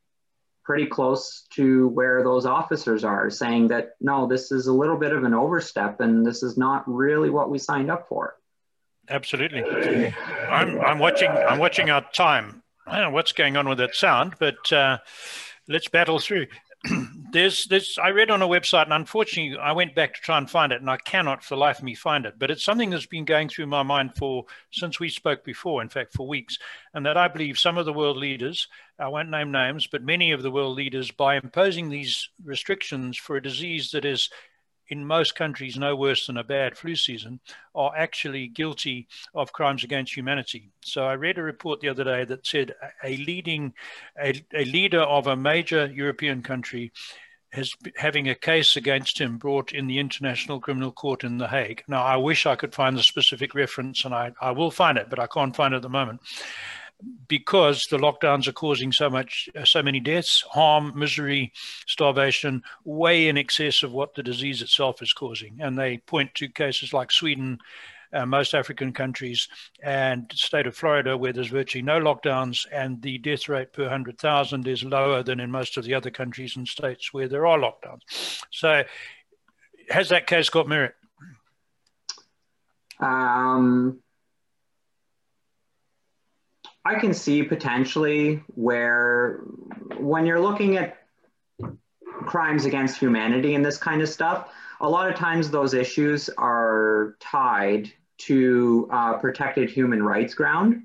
pretty 0.68 0.84
close 0.84 1.46
to 1.48 1.88
where 1.88 2.22
those 2.22 2.44
officers 2.44 3.02
are, 3.02 3.30
saying 3.30 3.68
that 3.68 3.92
no, 4.02 4.26
this 4.26 4.52
is 4.52 4.66
a 4.66 4.72
little 4.72 4.98
bit 4.98 5.14
of 5.14 5.24
an 5.24 5.32
overstep 5.32 5.98
and 6.00 6.26
this 6.26 6.42
is 6.42 6.58
not 6.58 6.84
really 6.86 7.30
what 7.30 7.48
we 7.48 7.58
signed 7.58 7.90
up 7.90 8.06
for. 8.06 8.36
Absolutely. 9.08 9.64
I'm, 10.50 10.78
I'm 10.82 10.98
watching 10.98 11.30
I'm 11.30 11.58
watching 11.58 11.88
our 11.88 12.04
time. 12.12 12.62
I 12.88 12.96
don't 12.96 13.10
know 13.10 13.14
what's 13.14 13.32
going 13.32 13.56
on 13.56 13.68
with 13.68 13.78
that 13.78 13.94
sound, 13.94 14.34
but 14.38 14.72
uh, 14.72 14.98
let's 15.68 15.88
battle 15.88 16.18
through. 16.18 16.46
there's 17.32 17.64
this 17.66 17.98
I 17.98 18.10
read 18.10 18.30
on 18.30 18.40
a 18.40 18.48
website, 18.48 18.84
and 18.84 18.94
unfortunately, 18.94 19.58
I 19.58 19.72
went 19.72 19.94
back 19.94 20.14
to 20.14 20.20
try 20.20 20.38
and 20.38 20.48
find 20.48 20.72
it, 20.72 20.80
and 20.80 20.88
I 20.88 20.96
cannot 20.96 21.42
for 21.42 21.54
the 21.54 21.60
life 21.60 21.78
of 21.78 21.84
me 21.84 21.94
find 21.94 22.24
it. 22.24 22.38
But 22.38 22.50
it's 22.50 22.64
something 22.64 22.88
that's 22.88 23.04
been 23.04 23.26
going 23.26 23.48
through 23.48 23.66
my 23.66 23.82
mind 23.82 24.12
for 24.16 24.44
since 24.70 24.98
we 24.98 25.10
spoke 25.10 25.44
before, 25.44 25.82
in 25.82 25.88
fact, 25.88 26.14
for 26.14 26.26
weeks, 26.26 26.58
and 26.94 27.04
that 27.04 27.16
I 27.16 27.28
believe 27.28 27.58
some 27.58 27.76
of 27.76 27.84
the 27.84 27.92
world 27.92 28.16
leaders, 28.16 28.68
I 28.98 29.08
won't 29.08 29.30
name 29.30 29.52
names, 29.52 29.86
but 29.86 30.02
many 30.02 30.32
of 30.32 30.42
the 30.42 30.50
world 30.50 30.76
leaders, 30.76 31.10
by 31.10 31.36
imposing 31.36 31.90
these 31.90 32.30
restrictions 32.42 33.18
for 33.18 33.36
a 33.36 33.42
disease 33.42 33.90
that 33.90 34.04
is 34.04 34.30
in 34.88 35.04
most 35.04 35.34
countries 35.34 35.76
no 35.76 35.94
worse 35.94 36.26
than 36.26 36.36
a 36.36 36.44
bad 36.44 36.76
flu 36.76 36.96
season, 36.96 37.40
are 37.74 37.92
actually 37.96 38.48
guilty 38.48 39.06
of 39.34 39.52
crimes 39.52 39.84
against 39.84 40.16
humanity. 40.16 40.70
So 40.82 41.04
I 41.04 41.14
read 41.14 41.38
a 41.38 41.42
report 41.42 41.80
the 41.80 41.88
other 41.88 42.04
day 42.04 42.24
that 42.24 42.46
said 42.46 42.74
a 43.04 43.16
leading, 43.16 43.74
a, 44.22 44.42
a 44.54 44.64
leader 44.64 45.00
of 45.00 45.26
a 45.26 45.36
major 45.36 45.86
European 45.86 46.42
country 46.42 46.92
has 47.52 47.74
having 47.96 48.28
a 48.28 48.34
case 48.34 48.76
against 48.76 49.18
him 49.18 49.38
brought 49.38 49.72
in 49.72 49.86
the 49.86 49.98
International 49.98 50.60
Criminal 50.60 50.92
Court 50.92 51.24
in 51.24 51.38
The 51.38 51.48
Hague. 51.48 51.82
Now, 51.88 52.02
I 52.02 52.16
wish 52.16 52.44
I 52.44 52.56
could 52.56 52.74
find 52.74 52.94
the 52.94 53.02
specific 53.02 53.54
reference, 53.54 54.04
and 54.04 54.14
I, 54.14 54.32
I 54.38 54.50
will 54.50 54.70
find 54.70 54.98
it, 54.98 55.08
but 55.08 55.18
I 55.18 55.26
can't 55.26 55.56
find 55.56 55.72
it 55.72 55.78
at 55.78 55.82
the 55.82 55.88
moment 55.88 56.20
because 57.28 57.86
the 57.86 57.98
lockdowns 57.98 58.48
are 58.48 58.52
causing 58.52 58.92
so 58.92 59.08
much, 59.08 59.48
uh, 59.56 59.64
so 59.64 59.82
many 59.82 60.00
deaths, 60.00 60.44
harm, 60.50 60.92
misery, 60.96 61.52
starvation, 61.86 62.62
way 62.84 63.28
in 63.28 63.38
excess 63.38 63.82
of 63.82 63.92
what 63.92 64.14
the 64.14 64.22
disease 64.22 64.62
itself 64.62 65.00
is 65.02 65.12
causing. 65.12 65.58
And 65.60 65.78
they 65.78 65.98
point 65.98 66.34
to 66.36 66.48
cases 66.48 66.92
like 66.92 67.12
Sweden, 67.12 67.58
uh, 68.12 68.26
most 68.26 68.54
African 68.54 68.92
countries, 68.92 69.48
and 69.82 70.30
state 70.34 70.66
of 70.66 70.76
Florida, 70.76 71.16
where 71.16 71.32
there's 71.32 71.48
virtually 71.48 71.82
no 71.82 72.00
lockdowns, 72.00 72.66
and 72.72 73.00
the 73.02 73.18
death 73.18 73.48
rate 73.48 73.72
per 73.72 73.88
hundred 73.88 74.18
thousand 74.18 74.66
is 74.66 74.82
lower 74.82 75.22
than 75.22 75.40
in 75.40 75.50
most 75.50 75.76
of 75.76 75.84
the 75.84 75.94
other 75.94 76.10
countries 76.10 76.56
and 76.56 76.66
states 76.66 77.12
where 77.12 77.28
there 77.28 77.46
are 77.46 77.58
lockdowns. 77.58 78.42
So, 78.50 78.82
has 79.90 80.08
that 80.08 80.26
case 80.26 80.48
got 80.48 80.68
merit? 80.68 80.94
Um, 82.98 84.00
I 86.88 86.98
can 86.98 87.12
see 87.12 87.42
potentially 87.42 88.42
where 88.54 89.40
when 89.98 90.24
you're 90.24 90.40
looking 90.40 90.78
at 90.78 90.96
crimes 92.02 92.64
against 92.64 92.98
humanity 92.98 93.54
and 93.54 93.62
this 93.62 93.76
kind 93.76 94.00
of 94.00 94.08
stuff, 94.08 94.50
a 94.80 94.88
lot 94.88 95.10
of 95.10 95.14
times 95.14 95.50
those 95.50 95.74
issues 95.74 96.30
are 96.30 97.14
tied 97.20 97.92
to 98.28 98.88
uh, 98.90 99.18
protected 99.18 99.68
human 99.68 100.02
rights 100.02 100.32
ground. 100.32 100.84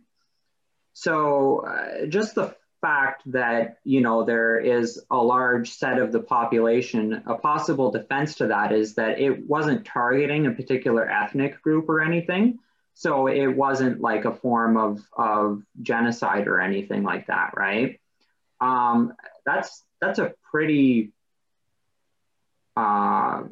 So 0.91 1.65
uh, 1.65 2.07
just 2.07 2.35
the 2.35 2.53
fact 2.81 3.23
that 3.31 3.77
you 3.85 4.01
know 4.01 4.25
there 4.25 4.59
is 4.59 5.01
a 5.09 5.15
large 5.15 5.69
set 5.69 5.99
of 5.99 6.11
the 6.11 6.19
population, 6.19 7.23
a 7.27 7.35
possible 7.35 7.91
defense 7.91 8.35
to 8.35 8.47
that 8.47 8.73
is 8.73 8.95
that 8.95 9.21
it 9.21 9.47
wasn't 9.47 9.85
targeting 9.85 10.47
a 10.47 10.51
particular 10.51 11.09
ethnic 11.09 11.61
group 11.61 11.87
or 11.87 12.01
anything. 12.01 12.59
So 12.93 13.27
it 13.27 13.47
wasn't 13.47 14.01
like 14.01 14.25
a 14.25 14.33
form 14.33 14.77
of, 14.77 15.01
of 15.17 15.63
genocide 15.81 16.47
or 16.47 16.59
anything 16.59 17.03
like 17.03 17.27
that, 17.27 17.51
right? 17.55 17.99
Um, 18.61 19.13
that's 19.45 19.83
that's 19.99 20.19
a 20.19 20.33
pretty, 20.51 21.11
uh, 22.77 23.43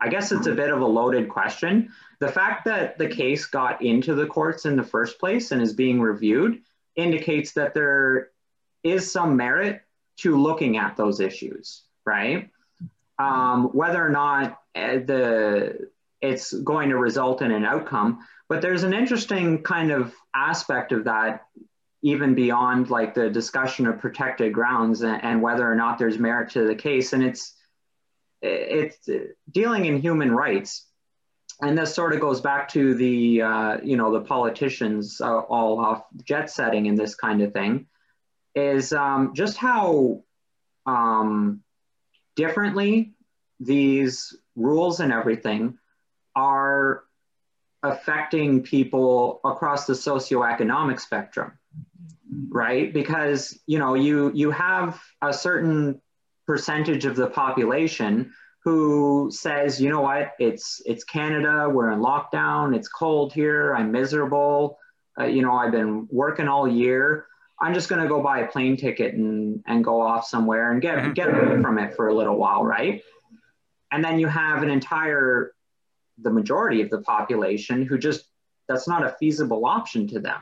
I 0.00 0.08
guess 0.08 0.32
it's 0.32 0.46
a 0.46 0.54
bit 0.54 0.70
of 0.70 0.80
a 0.80 0.86
loaded 0.86 1.28
question. 1.28 1.92
The 2.20 2.28
fact 2.28 2.64
that 2.64 2.98
the 2.98 3.08
case 3.08 3.46
got 3.46 3.82
into 3.82 4.14
the 4.14 4.26
courts 4.26 4.64
in 4.64 4.76
the 4.76 4.82
first 4.82 5.18
place 5.18 5.50
and 5.52 5.60
is 5.60 5.72
being 5.72 6.00
reviewed 6.00 6.62
indicates 6.96 7.52
that 7.52 7.74
there 7.74 8.30
is 8.82 9.10
some 9.10 9.36
merit 9.36 9.82
to 10.18 10.40
looking 10.40 10.76
at 10.76 10.96
those 10.96 11.20
issues, 11.20 11.82
right? 12.04 12.50
Um, 13.18 13.66
whether 13.66 14.04
or 14.04 14.10
not 14.10 14.60
uh, 14.74 14.98
the 14.98 15.90
it's 16.30 16.52
going 16.52 16.88
to 16.90 16.96
result 16.96 17.42
in 17.42 17.50
an 17.50 17.64
outcome. 17.64 18.10
But 18.48 18.60
there's 18.62 18.84
an 18.84 18.94
interesting 18.94 19.62
kind 19.62 19.90
of 19.90 20.14
aspect 20.34 20.92
of 20.92 21.04
that, 21.04 21.46
even 22.02 22.34
beyond 22.34 22.90
like 22.90 23.14
the 23.14 23.30
discussion 23.30 23.86
of 23.86 23.98
protected 23.98 24.52
grounds 24.52 25.02
and, 25.02 25.22
and 25.24 25.42
whether 25.42 25.70
or 25.70 25.74
not 25.74 25.98
there's 25.98 26.18
merit 26.18 26.50
to 26.52 26.66
the 26.66 26.74
case. 26.74 27.12
And 27.14 27.22
it's 27.22 27.54
it's 28.42 29.08
dealing 29.50 29.86
in 29.86 30.00
human 30.00 30.30
rights. 30.30 30.86
And 31.62 31.78
this 31.78 31.94
sort 31.94 32.12
of 32.14 32.20
goes 32.20 32.40
back 32.40 32.68
to 32.70 32.94
the, 32.94 33.42
uh, 33.42 33.76
you 33.82 33.96
know, 33.96 34.12
the 34.12 34.20
politicians 34.20 35.20
uh, 35.20 35.38
all 35.38 35.78
off 35.78 36.02
jet 36.24 36.50
setting 36.50 36.88
and 36.88 36.98
this 36.98 37.14
kind 37.14 37.40
of 37.42 37.52
thing, 37.52 37.86
is 38.54 38.92
um, 38.92 39.34
just 39.34 39.56
how 39.56 40.24
um, 40.84 41.62
differently 42.36 43.14
these 43.60 44.36
rules 44.56 45.00
and 45.00 45.12
everything 45.12 45.78
are 46.36 47.04
affecting 47.82 48.62
people 48.62 49.40
across 49.44 49.86
the 49.86 49.92
socioeconomic 49.92 50.98
spectrum 51.00 51.52
right? 52.48 52.92
Because 52.92 53.58
you 53.66 53.78
know 53.78 53.94
you 53.94 54.30
you 54.34 54.50
have 54.50 55.00
a 55.22 55.32
certain 55.32 56.00
percentage 56.46 57.04
of 57.04 57.16
the 57.16 57.26
population 57.26 58.32
who 58.62 59.30
says 59.32 59.80
you 59.80 59.90
know 59.90 60.00
what? 60.00 60.32
It's 60.38 60.80
it's 60.84 61.04
canada. 61.04 61.68
We're 61.68 61.92
in 61.92 62.00
lockdown. 62.00 62.74
It's 62.74 62.88
cold 62.88 63.32
here. 63.32 63.74
I'm 63.74 63.92
miserable. 63.92 64.78
Uh, 65.18 65.26
you 65.26 65.42
know 65.42 65.54
i've 65.54 65.72
been 65.72 66.08
working 66.10 66.48
all 66.48 66.66
year. 66.66 67.26
I'm 67.60 67.72
just 67.72 67.88
going 67.88 68.02
to 68.02 68.08
go 68.08 68.20
buy 68.20 68.40
a 68.40 68.48
plane 68.48 68.76
ticket 68.76 69.14
and 69.14 69.62
and 69.66 69.84
go 69.84 70.00
off 70.00 70.26
somewhere 70.26 70.72
and 70.72 70.82
get 70.82 71.14
get 71.14 71.28
away 71.28 71.60
from 71.62 71.78
it 71.78 71.94
for 71.94 72.08
a 72.08 72.14
little 72.14 72.36
while 72.36 72.64
right? 72.64 73.02
And 73.92 74.04
then 74.04 74.18
you 74.18 74.26
have 74.26 74.62
an 74.64 74.70
entire 74.70 75.53
the 76.18 76.30
majority 76.30 76.80
of 76.82 76.90
the 76.90 77.00
population 77.00 77.84
who 77.84 77.98
just 77.98 78.26
that's 78.68 78.88
not 78.88 79.04
a 79.04 79.10
feasible 79.18 79.66
option 79.66 80.06
to 80.08 80.20
them 80.20 80.40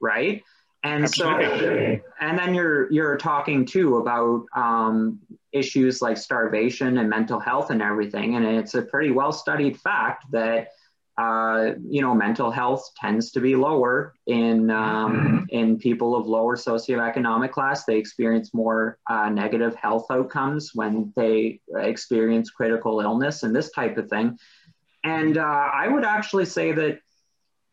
right 0.00 0.42
and 0.82 1.04
Absolutely. 1.04 1.96
so 1.96 2.02
and 2.20 2.38
then 2.38 2.54
you're 2.54 2.90
you're 2.92 3.16
talking 3.16 3.64
too 3.64 3.96
about 3.96 4.44
um, 4.54 5.18
issues 5.52 6.00
like 6.00 6.16
starvation 6.16 6.98
and 6.98 7.08
mental 7.10 7.40
health 7.40 7.70
and 7.70 7.82
everything 7.82 8.36
and 8.36 8.44
it's 8.44 8.74
a 8.74 8.82
pretty 8.82 9.10
well 9.10 9.32
studied 9.32 9.78
fact 9.80 10.30
that 10.30 10.68
uh, 11.18 11.72
you 11.88 12.02
know 12.02 12.14
mental 12.14 12.50
health 12.50 12.90
tends 13.00 13.30
to 13.32 13.40
be 13.40 13.56
lower 13.56 14.14
in 14.26 14.70
um, 14.70 15.12
mm-hmm. 15.14 15.44
in 15.48 15.78
people 15.78 16.14
of 16.14 16.26
lower 16.26 16.56
socioeconomic 16.56 17.50
class 17.50 17.84
they 17.84 17.96
experience 17.96 18.52
more 18.52 18.98
uh, 19.08 19.28
negative 19.30 19.74
health 19.76 20.06
outcomes 20.10 20.72
when 20.74 21.12
they 21.16 21.58
experience 21.76 22.50
critical 22.50 23.00
illness 23.00 23.42
and 23.44 23.56
this 23.56 23.70
type 23.70 23.96
of 23.96 24.08
thing 24.10 24.38
and 25.04 25.38
uh, 25.38 25.42
I 25.42 25.88
would 25.88 26.04
actually 26.04 26.46
say 26.46 26.72
that 26.72 26.98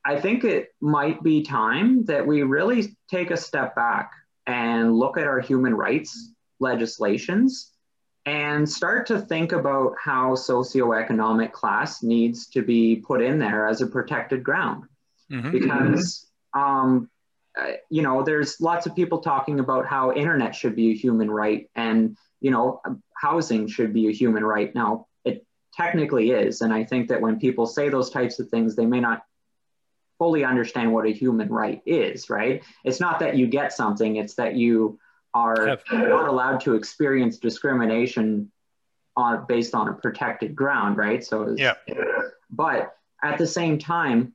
I 0.05 0.19
think 0.19 0.43
it 0.43 0.69
might 0.81 1.23
be 1.23 1.43
time 1.43 2.05
that 2.05 2.27
we 2.27 2.43
really 2.43 2.95
take 3.09 3.31
a 3.31 3.37
step 3.37 3.75
back 3.75 4.11
and 4.45 4.93
look 4.93 5.17
at 5.17 5.27
our 5.27 5.39
human 5.39 5.73
rights 5.73 6.33
legislations 6.59 7.71
and 8.25 8.69
start 8.69 9.07
to 9.07 9.19
think 9.19 9.51
about 9.51 9.93
how 10.01 10.31
socioeconomic 10.35 11.51
class 11.51 12.03
needs 12.03 12.47
to 12.47 12.61
be 12.61 12.97
put 12.97 13.21
in 13.21 13.39
there 13.39 13.67
as 13.67 13.81
a 13.81 13.87
protected 13.87 14.43
ground. 14.43 14.83
Mm-hmm. 15.31 15.51
Because, 15.51 16.25
um, 16.53 17.09
uh, 17.59 17.73
you 17.89 18.01
know, 18.01 18.23
there's 18.23 18.59
lots 18.61 18.85
of 18.85 18.95
people 18.95 19.19
talking 19.19 19.59
about 19.59 19.85
how 19.85 20.13
internet 20.13 20.55
should 20.55 20.75
be 20.75 20.91
a 20.91 20.95
human 20.95 21.29
right 21.29 21.69
and, 21.75 22.17
you 22.39 22.51
know, 22.51 22.81
housing 23.15 23.67
should 23.67 23.93
be 23.93 24.07
a 24.07 24.11
human 24.11 24.43
right. 24.43 24.73
Now, 24.73 25.07
technically 25.75 26.31
is. 26.31 26.61
And 26.61 26.73
I 26.73 26.83
think 26.83 27.07
that 27.09 27.21
when 27.21 27.39
people 27.39 27.65
say 27.65 27.89
those 27.89 28.09
types 28.09 28.39
of 28.39 28.49
things, 28.49 28.75
they 28.75 28.85
may 28.85 28.99
not 28.99 29.23
fully 30.17 30.43
understand 30.43 30.93
what 30.93 31.05
a 31.05 31.09
human 31.09 31.49
right 31.49 31.81
is, 31.85 32.29
right? 32.29 32.63
It's 32.83 32.99
not 32.99 33.19
that 33.19 33.35
you 33.35 33.47
get 33.47 33.73
something, 33.73 34.15
it's 34.17 34.35
that 34.35 34.55
you 34.55 34.99
are 35.33 35.79
not 35.91 36.27
allowed 36.27 36.61
to 36.61 36.75
experience 36.75 37.37
discrimination 37.37 38.51
on 39.15 39.45
based 39.47 39.73
on 39.73 39.89
a 39.89 39.93
protected 39.93 40.55
ground, 40.55 40.97
right? 40.97 41.23
So, 41.23 41.55
yeah. 41.57 41.73
But 42.49 42.95
at 43.23 43.37
the 43.37 43.47
same 43.47 43.79
time, 43.79 44.33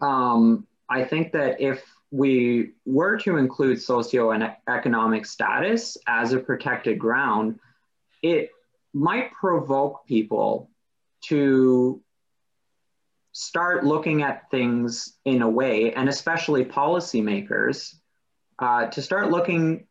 um, 0.00 0.66
I 0.88 1.04
think 1.04 1.32
that 1.32 1.60
if 1.60 1.84
we 2.10 2.72
were 2.86 3.18
to 3.18 3.36
include 3.36 3.78
socioeconomic 3.78 5.26
status 5.26 5.98
as 6.06 6.32
a 6.32 6.38
protected 6.38 6.98
ground, 6.98 7.60
it 8.22 8.50
might 8.92 9.32
provoke 9.32 10.06
people 10.06 10.70
to 11.26 12.02
start 13.32 13.84
looking 13.84 14.22
at 14.22 14.50
things 14.50 15.16
in 15.24 15.42
a 15.42 15.48
way, 15.48 15.92
and 15.92 16.08
especially 16.08 16.64
policymakers, 16.64 17.94
uh, 18.58 18.86
to 18.86 19.00
start 19.02 19.30
looking 19.30 19.86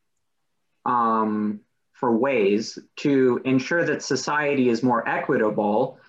um, 0.86 1.62
for 1.94 2.16
ways 2.16 2.78
to 2.98 3.42
ensure 3.46 3.86
that 3.86 4.04
society 4.04 4.70
is 4.70 4.84
more 4.84 5.08
equitable, 5.08 6.00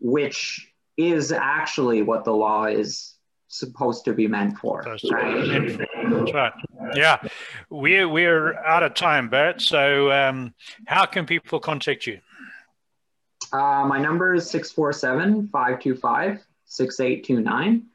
which 0.00 0.72
is 0.96 1.32
actually 1.32 2.02
what 2.02 2.24
the 2.24 2.32
law 2.32 2.64
is 2.64 3.14
supposed 3.48 4.04
to 4.04 4.12
be 4.12 4.26
meant 4.26 4.58
for. 4.58 4.82
That's 4.84 5.10
right. 5.10 5.78
That's 6.10 6.32
right. 6.32 6.52
Yeah, 6.94 7.18
we're 7.70 8.08
we're 8.08 8.54
out 8.54 8.82
of 8.82 8.94
time, 8.94 9.28
Bert. 9.28 9.60
So, 9.60 10.10
um, 10.12 10.54
how 10.86 11.06
can 11.06 11.26
people 11.26 11.60
contact 11.60 12.06
you? 12.06 12.20
Uh, 13.56 13.86
my 13.86 13.98
number 13.98 14.34
is 14.34 14.48
647 14.50 15.48
525 15.48 16.44
6829. 16.66 17.86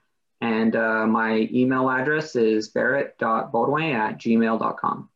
And 0.42 0.76
uh, 0.76 1.06
my 1.06 1.48
email 1.52 1.90
address 1.90 2.36
is 2.36 2.70
barrett.beaudoin 2.70 3.94
at 3.94 4.18
gmail.com. 4.18 5.10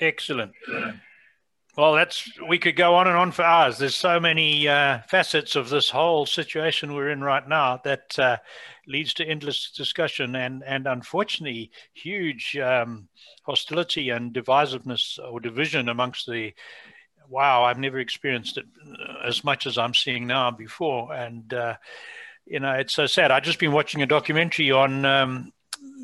Excellent. 0.00 0.52
Well, 1.76 1.94
that's 1.94 2.28
we 2.48 2.58
could 2.58 2.76
go 2.76 2.96
on 2.96 3.06
and 3.06 3.16
on 3.16 3.32
for 3.32 3.42
hours. 3.42 3.78
There's 3.78 3.94
so 3.94 4.20
many 4.20 4.68
uh, 4.68 5.00
facets 5.08 5.56
of 5.56 5.70
this 5.70 5.88
whole 5.88 6.26
situation 6.26 6.94
we're 6.94 7.10
in 7.10 7.22
right 7.22 7.48
now 7.48 7.80
that 7.84 8.18
uh, 8.18 8.36
leads 8.86 9.14
to 9.14 9.24
endless 9.24 9.70
discussion 9.70 10.36
and 10.36 10.62
and 10.66 10.86
unfortunately 10.86 11.70
huge 11.94 12.58
um, 12.58 13.08
hostility 13.44 14.10
and 14.10 14.34
divisiveness 14.34 15.18
or 15.18 15.40
division 15.40 15.88
amongst 15.88 16.26
the. 16.26 16.52
Wow, 17.28 17.64
I've 17.64 17.78
never 17.78 17.98
experienced 17.98 18.58
it 18.58 18.66
uh, 18.86 19.26
as 19.26 19.44
much 19.44 19.66
as 19.66 19.78
I'm 19.78 19.94
seeing 19.94 20.26
now 20.26 20.50
before, 20.50 21.12
and 21.12 21.52
uh, 21.52 21.76
you 22.46 22.60
know 22.60 22.72
it's 22.72 22.94
so 22.94 23.06
sad. 23.06 23.30
I've 23.30 23.42
just 23.42 23.58
been 23.58 23.72
watching 23.72 24.02
a 24.02 24.06
documentary 24.06 24.70
on. 24.70 25.04
Um, 25.04 25.52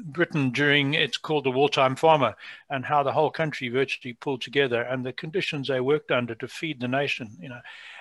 Britain 0.05 0.51
during 0.51 0.95
it's 0.95 1.17
called 1.17 1.45
the 1.45 1.51
wartime 1.51 1.97
farmer 1.97 2.35
and 2.71 2.85
how 2.85 3.03
the 3.03 3.13
whole 3.13 3.31
country 3.31 3.69
virtually 3.69 4.13
pulled 4.15 4.41
together 4.41 4.83
and 4.83 5.05
the 5.05 5.13
conditions 5.13 5.69
they 5.69 5.81
worked 5.81 6.11
under 6.11 6.35
to 6.37 6.49
feed 6.49 6.81
the 6.81 6.89
nation, 6.89 7.37
you 7.41 7.49
know. 7.49 7.61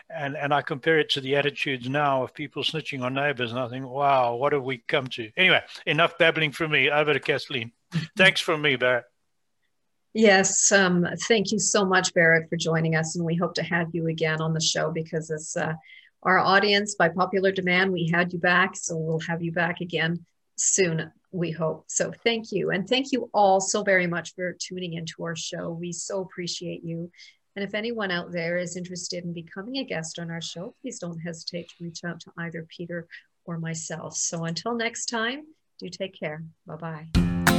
And 0.09 0.37
and 0.37 0.53
I 0.53 0.61
compare 0.61 0.99
it 0.99 1.09
to 1.11 1.21
the 1.21 1.35
attitudes 1.35 1.89
now 1.89 2.23
of 2.23 2.33
people 2.33 2.63
snitching 2.63 3.03
on 3.03 3.13
neighbors, 3.13 3.51
and 3.51 3.59
I 3.59 3.67
think, 3.67 3.85
wow, 3.85 4.35
what 4.35 4.53
have 4.53 4.63
we 4.63 4.77
come 4.77 5.07
to? 5.07 5.29
Anyway, 5.35 5.61
enough 5.85 6.17
babbling 6.17 6.53
from 6.53 6.71
me. 6.71 6.89
Over 6.89 7.13
to 7.13 7.19
Kathleen. 7.19 7.73
Thanks 8.17 8.39
from 8.39 8.61
me, 8.61 8.77
Barrett. 8.77 9.05
Yes, 10.19 10.71
um, 10.71 11.07
thank 11.27 11.51
you 11.51 11.59
so 11.59 11.85
much, 11.85 12.11
Barrett, 12.11 12.49
for 12.49 12.55
joining 12.55 12.95
us, 12.95 13.15
and 13.15 13.23
we 13.23 13.35
hope 13.35 13.53
to 13.53 13.61
have 13.61 13.89
you 13.93 14.07
again 14.07 14.41
on 14.41 14.51
the 14.51 14.59
show 14.59 14.89
because 14.89 15.29
as 15.29 15.55
uh, 15.55 15.73
our 16.23 16.39
audience, 16.39 16.95
by 16.95 17.07
popular 17.07 17.51
demand, 17.51 17.93
we 17.93 18.09
had 18.11 18.33
you 18.33 18.39
back, 18.39 18.75
so 18.75 18.97
we'll 18.97 19.19
have 19.19 19.43
you 19.43 19.51
back 19.51 19.79
again 19.79 20.25
soon 20.55 21.11
we 21.31 21.51
hope. 21.51 21.83
So 21.87 22.11
thank 22.23 22.51
you. 22.51 22.71
And 22.71 22.89
thank 22.89 23.11
you 23.11 23.29
all 23.31 23.61
so 23.61 23.83
very 23.83 24.07
much 24.07 24.33
for 24.33 24.57
tuning 24.59 24.93
into 24.93 25.23
our 25.23 25.35
show. 25.35 25.69
We 25.69 25.91
so 25.91 26.21
appreciate 26.21 26.83
you. 26.83 27.11
And 27.55 27.63
if 27.63 27.75
anyone 27.75 28.09
out 28.09 28.31
there 28.31 28.57
is 28.57 28.75
interested 28.75 29.23
in 29.23 29.33
becoming 29.33 29.77
a 29.77 29.83
guest 29.83 30.17
on 30.17 30.31
our 30.31 30.41
show, 30.41 30.73
please 30.81 30.97
don't 30.97 31.19
hesitate 31.19 31.69
to 31.69 31.83
reach 31.83 32.03
out 32.03 32.21
to 32.21 32.31
either 32.39 32.65
Peter 32.75 33.07
or 33.45 33.59
myself. 33.59 34.15
So 34.15 34.45
until 34.45 34.73
next 34.73 35.09
time, 35.09 35.43
do 35.77 35.89
take 35.89 36.19
care. 36.19 36.43
Bye 36.65 36.75
bye. 36.75 37.56